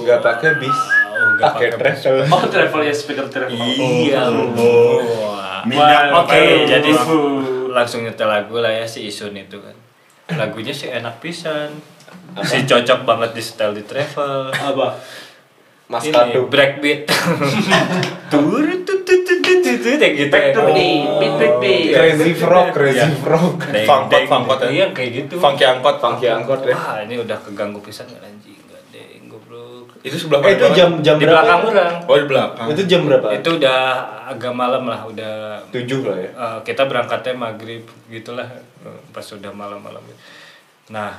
[0.00, 0.78] Nggak pakai bis.
[1.14, 2.14] Oh, Pakai travel.
[2.26, 3.54] Oh, travel ya, speaker travel.
[3.54, 5.62] iya Wah.
[5.64, 6.66] Minyak Oke, aduh.
[6.66, 6.90] jadi
[7.68, 9.74] langsung nyetel lagu lah ya si Isun itu kan.
[10.32, 11.74] Lagunya sih enak pisan.
[12.40, 14.50] Si cocok banget di setel di travel.
[14.50, 14.94] Apa?
[15.84, 16.48] Mas Kadu.
[16.48, 17.04] breakbeat.
[18.32, 20.32] Tur tut tut tut tut tut kayak gitu.
[20.32, 20.72] Back to ya.
[20.72, 21.92] beat, beat, beat, beat.
[21.92, 23.60] Crazy frog, crazy frog.
[23.68, 24.68] Deng, Fangkot, fangkot ya.
[24.72, 25.34] Iya kayak gitu.
[25.36, 26.00] Funky angkot.
[26.00, 26.72] Funky angkot ya.
[26.72, 29.92] Wah, ini udah keganggu pisan nggak anjing enggak deng goblok.
[30.00, 30.76] Itu sebelah Eh itu mana?
[30.76, 31.94] jam jam Di belakang orang.
[32.08, 32.66] Oh di belakang.
[32.72, 33.26] Itu jam berapa?
[33.36, 33.78] Itu udah
[34.32, 36.30] agak malam lah, udah tujuh lah ya.
[36.32, 38.48] Eh, kita berangkatnya maghrib gitulah
[39.12, 40.04] pas sudah malam-malam
[40.92, 41.16] nah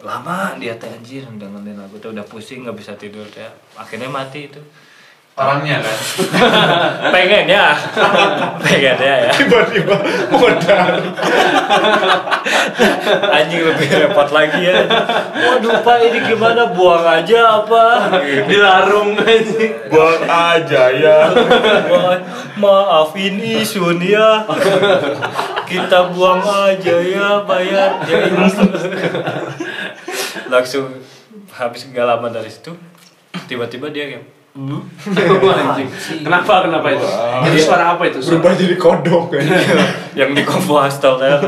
[0.00, 3.44] lama dia teh anjir dengerin lagu tuh udah pusing nggak bisa tidur teh.
[3.76, 4.60] Akhirnya mati itu.
[5.40, 5.98] Orangnya kan.
[7.14, 7.72] pengen ya
[8.60, 9.16] pengen ya.
[9.24, 9.96] Ya Tiba-tiba
[10.36, 11.00] modal.
[13.30, 14.84] anjing lebih repot lagi ya.
[15.32, 16.76] Waduh pak ini gimana?
[16.76, 17.84] Buang aja apa?
[18.44, 19.72] Dilarung anjing.
[19.88, 21.18] Buang aja ya.
[21.88, 22.20] Wah,
[22.60, 24.44] maafin Isun ya.
[25.64, 28.18] Kita buang aja ya bayar ya
[30.50, 30.90] langsung
[31.54, 32.74] habis gak lama dari situ
[33.46, 35.88] tiba-tiba dia kayak Anjing.
[36.26, 36.66] Kenapa?
[36.66, 37.06] Kenapa itu?
[37.54, 38.18] Itu suara apa itu?
[38.18, 39.46] Suara Berubah jadi kodok ya.
[40.18, 41.38] yang di kompo hostel ya.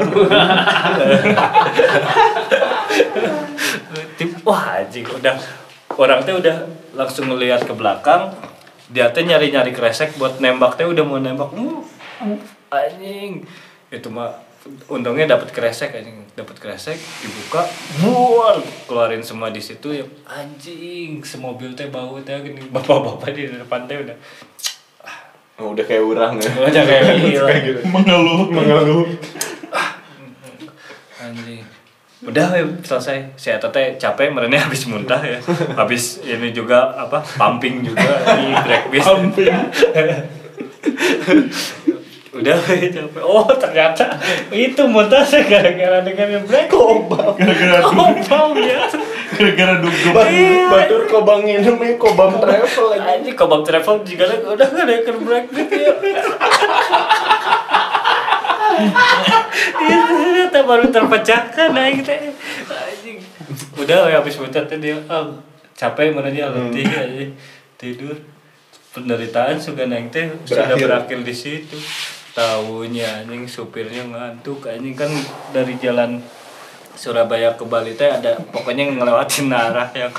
[4.46, 5.34] Wah anjing udah
[5.98, 8.32] orang teh udah langsung ngelihat ke belakang
[8.92, 11.82] dia teh nyari-nyari kresek buat nembak teh udah mau nembak uh,
[12.70, 13.42] anjing
[13.90, 14.30] itu mah
[14.86, 16.22] untungnya dapat kresek anjing.
[16.32, 17.66] Dapat kresek dibuka
[18.00, 20.04] buar keluarin semua di situ ya.
[20.24, 22.62] Anjing semobil teh bau teh gini.
[22.70, 24.16] Bapak-bapak di depan teh udah
[25.60, 26.48] Oh, udah kayak orang ya.
[26.48, 27.52] udah kayak gila
[27.86, 28.48] Mengeluh.
[28.50, 29.04] Mengeluh.
[31.22, 31.62] anjing.
[32.22, 33.34] Udah we, selesai.
[33.34, 35.38] Saya tete capek merenya habis muntah ya.
[35.76, 39.50] Habis ini juga apa pumping juga di break bis pumping
[42.32, 42.56] udah
[42.96, 44.16] capek oh ternyata
[44.48, 48.88] itu muntah saya gara-gara dengan break kobam Gara-gara kobam ya
[49.32, 50.12] gara-gara dugem.
[50.68, 53.30] Batur kobang ini nih kobam travel lagi.
[53.36, 55.04] kobam travel juga udah gak ada yang
[55.52, 55.92] bis ya
[59.82, 62.32] Iya ternyata baru terpecahkan aing teh.
[62.68, 63.18] Anjing.
[63.76, 65.28] Udah we habis muncul teh dia ah,
[65.76, 67.32] capek mana dia letih anjing.
[67.76, 68.16] Tidur.
[68.92, 71.76] Penderitaan suka naik teh sudah berakhir di situ.
[72.32, 75.12] Tahunya anjing supirnya ngantuk anjing kan
[75.52, 76.16] dari jalan
[76.92, 80.12] Surabaya ke Bali teh ada pokoknya ngelewatin arah yang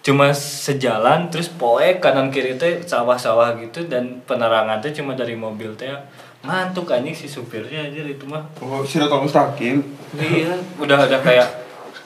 [0.00, 5.72] cuma sejalan terus poek kanan kiri teh sawah-sawah gitu dan penerangan teh cuma dari mobil
[5.74, 5.88] teh
[6.44, 9.80] ngantuk anjing si supirnya aja itu mah Oh, Siratul Mustaqim.
[10.14, 11.48] iya udah ada kayak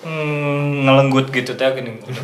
[0.00, 2.22] mm, ngelenggut gitu teh gini kudu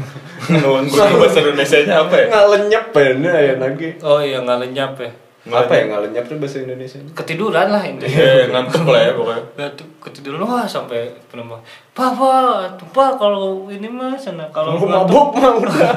[1.18, 2.26] bahasa Indonesia-nya apa ya?
[2.30, 3.88] Nggak lenyap ya ini lagi.
[4.00, 5.10] oh iya nggak lenyap ya
[5.46, 6.98] Apa ya nggak lenyap tuh bahasa Indonesia?
[7.14, 9.42] ketiduran lah intinya Iya, ngantuk lah ya pokoknya.
[9.54, 12.34] Ngantuk, ketiduran wah sampai penumpang papa
[12.74, 15.96] tuh pak kalau ini mah sana kalau mabuk mah udah.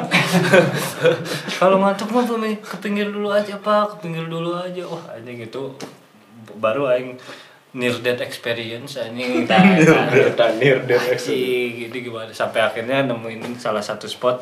[1.56, 4.84] kalau ngantuk mah pemi- ke pinggir dulu aja pak ke pinggir dulu aja.
[4.84, 5.62] Wah anjing itu
[6.56, 7.18] baru aing
[7.72, 9.86] near death experience anjing Tanir,
[10.34, 12.30] tanir, dia Anjing, itu gimana.
[12.32, 14.41] Sampai akhirnya nemuin salah satu spot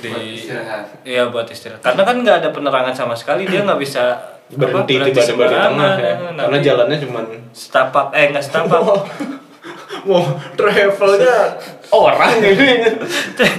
[0.00, 0.84] di Buat istirahat.
[1.04, 4.96] iya buat istirahat karena kan nggak ada penerangan sama sekali dia nggak bisa apa, berhenti
[4.96, 6.14] tiba-tiba di tengah ya.
[6.18, 8.80] nanti Karena jalannya cuman setapak eh nggak setapak
[10.08, 10.24] Wah,
[10.56, 11.60] travelnya
[11.92, 12.88] orang ini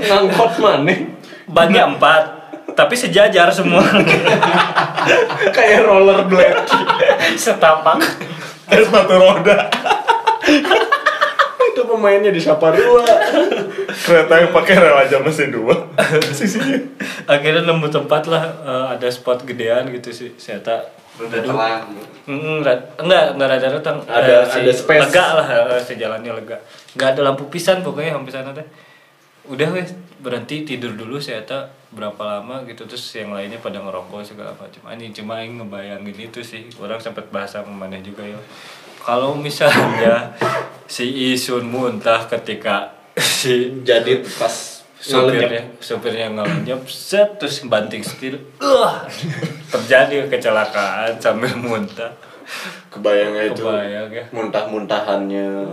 [0.09, 0.89] ngangkot mana?
[1.45, 2.23] bannya empat
[2.73, 3.83] tapi sejajar semua
[5.55, 6.65] Kayak rollerblade.
[7.35, 7.99] setapak
[8.65, 9.57] Kayak sepatu roda.
[11.61, 13.03] Itu pemainnya di Saparua.
[14.01, 15.75] Kereta yang pakai rel aja mesin dua.
[16.37, 16.79] Sisinya.
[17.29, 21.91] akhirnya nemu tempat lah eh, ada spot gedean gitu sih saya tak Udah terang.
[22.25, 23.97] Mm, enggak, enggak ada datang.
[24.07, 25.11] Ada- ada space.
[25.11, 26.57] Lega lah, eh, si jalannya lega.
[26.95, 28.65] Enggak ada lampu pisan pokoknya sampai sana teh.
[29.51, 29.91] Udah wes
[30.21, 34.81] berhenti tidur dulu saya tak berapa lama gitu terus yang lainnya pada ngerokok segala macam.
[34.87, 36.71] Ani cuma aing ngebayangin itu sih.
[36.79, 38.39] Orang sempat bahas sama mana juga ya.
[39.01, 40.31] Kalau misalnya
[40.87, 45.81] si Isun muntah ketika si Jadi pas supirnya ngalenyap.
[45.81, 49.01] supirnya ngelenyap set terus banting setir uh,
[49.73, 52.13] terjadi kecelakaan sambil muntah
[52.91, 54.23] Kebayangnya itu Kebayang ya.
[54.35, 55.63] muntah-muntahannya.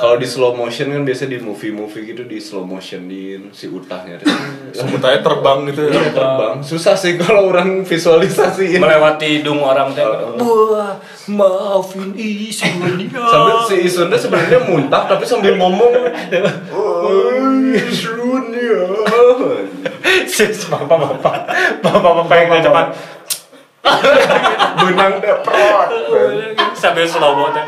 [0.00, 4.16] Kalau di slow motion kan biasa di movie-movie gitu di slow motionin si utahnya.
[4.72, 6.00] Semutanya terbang gitu ya.
[6.00, 6.64] Iya, terbang.
[6.64, 8.80] Susah sih kalau orang visualisasiin.
[8.80, 10.96] melewati hidung orang teh wah
[11.30, 15.92] maafin Isunia Sambil si Isunda sebenarnya muntah tapi sambil ngomong.
[16.74, 17.06] Oh,
[17.76, 18.74] Isunya.
[20.26, 21.34] sis bapak bapak
[21.84, 22.86] bapak bapak yang depan
[24.82, 25.88] Benang deprot.
[26.72, 27.64] sambil slow mo teh.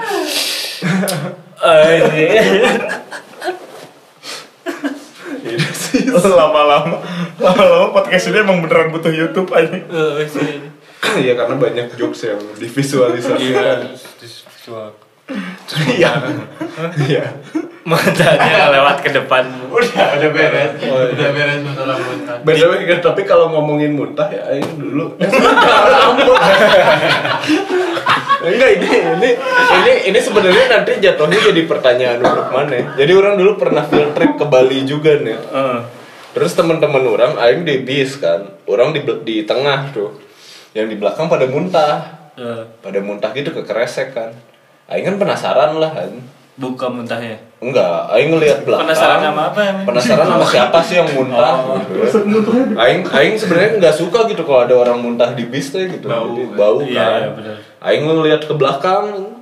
[6.24, 6.98] Lama-lama
[7.38, 9.78] lama-lama podcast ini emang beneran butuh YouTube aja.
[10.26, 10.74] sih.
[11.24, 13.78] Iya karena banyak jokes yang divisualisasikan.
[13.84, 14.88] Iya, visual.
[15.88, 16.12] Iya.
[17.09, 17.24] Iya.
[17.84, 20.72] matanya lewat ke depan Udah, udah beres.
[20.80, 22.36] Udah beres masalah muntah.
[22.40, 25.12] Kan, tapi kalau ngomongin muntah ya aing dulu.
[28.44, 29.30] Enggak ini ini
[29.80, 32.92] ini ini sebenarnya nanti jatuhnya jadi pertanyaan untuk mana?
[32.96, 35.36] Jadi orang dulu pernah field trip ke Bali juga nih.
[35.36, 35.78] Eh,
[36.34, 38.59] Terus teman-teman orang aing di bis kan.
[38.66, 40.18] Orang di di tengah tuh.
[40.75, 41.93] Yang di belakang pada muntah.
[42.35, 44.31] eh, Pada muntah gitu kekeresek kan.
[44.85, 46.12] Aing kan penasaran lah kan.
[46.55, 48.87] buka muntahnya Enggak, aing ngelihat belakang.
[48.87, 49.85] penasaran sama apa emang?
[49.87, 51.75] Penasaran sama siapa sih yang muntah Oh.
[51.83, 52.51] gitu.
[52.77, 56.07] Aing aing sebenarnya nggak suka gitu kalau ada orang muntah di bis tuh gitu.
[56.07, 57.18] Jadi bau Iya, kan.
[57.18, 57.57] iya, benar.
[57.81, 59.35] Aing ngelihat ke belakang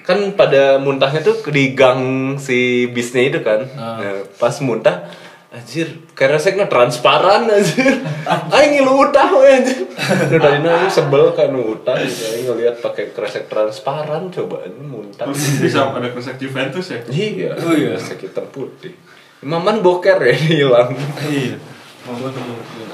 [0.00, 2.00] kan pada muntahnya tuh di gang
[2.36, 3.66] si bisnya itu kan.
[3.72, 5.10] Nah, pas muntah
[5.50, 7.98] anjir kereseknya transparan anjir.
[8.54, 9.82] Aing ngilu utah we anjir.
[10.30, 12.22] Udah aing sebel kan utah gitu.
[12.30, 15.26] Aing ngelihat pakai kresek transparan coba ini muntah.
[15.30, 17.02] Bisa ada kresek Juventus ya?
[17.10, 17.98] Iya, Oh iya.
[17.98, 18.94] kresek hitam putih.
[19.42, 20.92] Maman boker ya ini hilang.
[21.26, 21.56] iya
[22.00, 22.42] Mama tuh,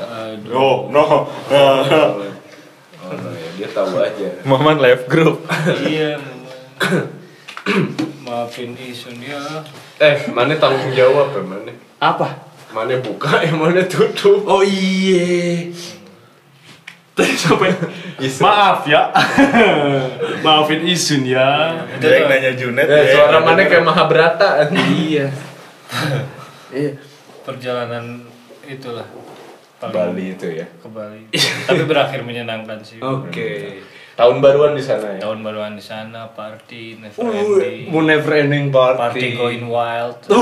[0.02, 0.50] aduh.
[0.50, 1.04] Oh, no.
[1.06, 2.10] Oh,
[3.38, 4.42] ya, dia tahu aja.
[4.42, 5.46] Maman live group.
[5.86, 6.18] iya
[8.26, 9.62] maafin Isun ya
[9.96, 11.72] Eh, mana tanggung jawab ya mana?
[12.00, 12.28] Apa?
[12.74, 14.44] Mana buka ya mana tutup?
[14.44, 15.70] Oh iya.
[17.16, 17.72] Tadi sampai
[18.20, 18.44] Isun.
[18.44, 19.08] maaf ya.
[20.44, 21.72] Maafin Isun ya.
[21.96, 22.84] Yang nanya Junet.
[22.84, 23.12] Eh, ya.
[23.16, 24.68] suara mana kayak Mahabharata.
[24.76, 25.32] Iya.
[26.68, 26.92] Iya.
[27.46, 28.26] perjalanan
[28.66, 29.06] itulah
[29.78, 30.66] Bali itu ya.
[30.66, 31.30] ke Bali
[31.62, 33.78] tapi berakhir menyenangkan sih Oke.
[34.16, 35.28] Tahun baruan di sana ya.
[35.28, 38.96] tahun baruan di sana party never Uh, ending mau never ending party.
[38.96, 40.16] party going wild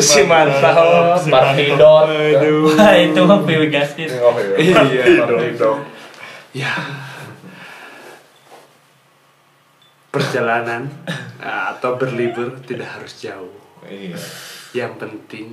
[0.00, 1.20] si mantap.
[1.28, 2.08] Party dot.
[2.08, 2.72] Aduh.
[2.72, 4.80] itu mah PW Gaskin Oh iya.
[4.80, 5.28] Iya.
[5.28, 5.78] Party dot.
[6.56, 6.72] Ya.
[10.08, 10.88] Perjalanan
[11.42, 13.52] ah, atau berlibur tidak harus jauh.
[13.84, 14.16] Iya.
[14.72, 15.46] Yang penting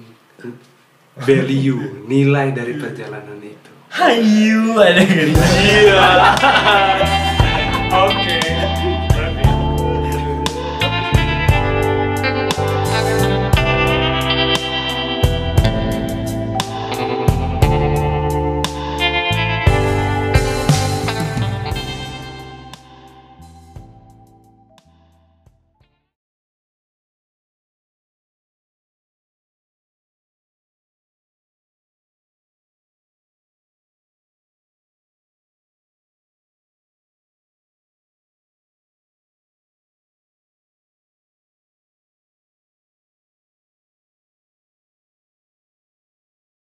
[1.17, 3.70] value, nilai dari perjalanan itu.
[3.99, 6.35] 哎呦，那个鸡 啊！
[7.91, 8.90] OK。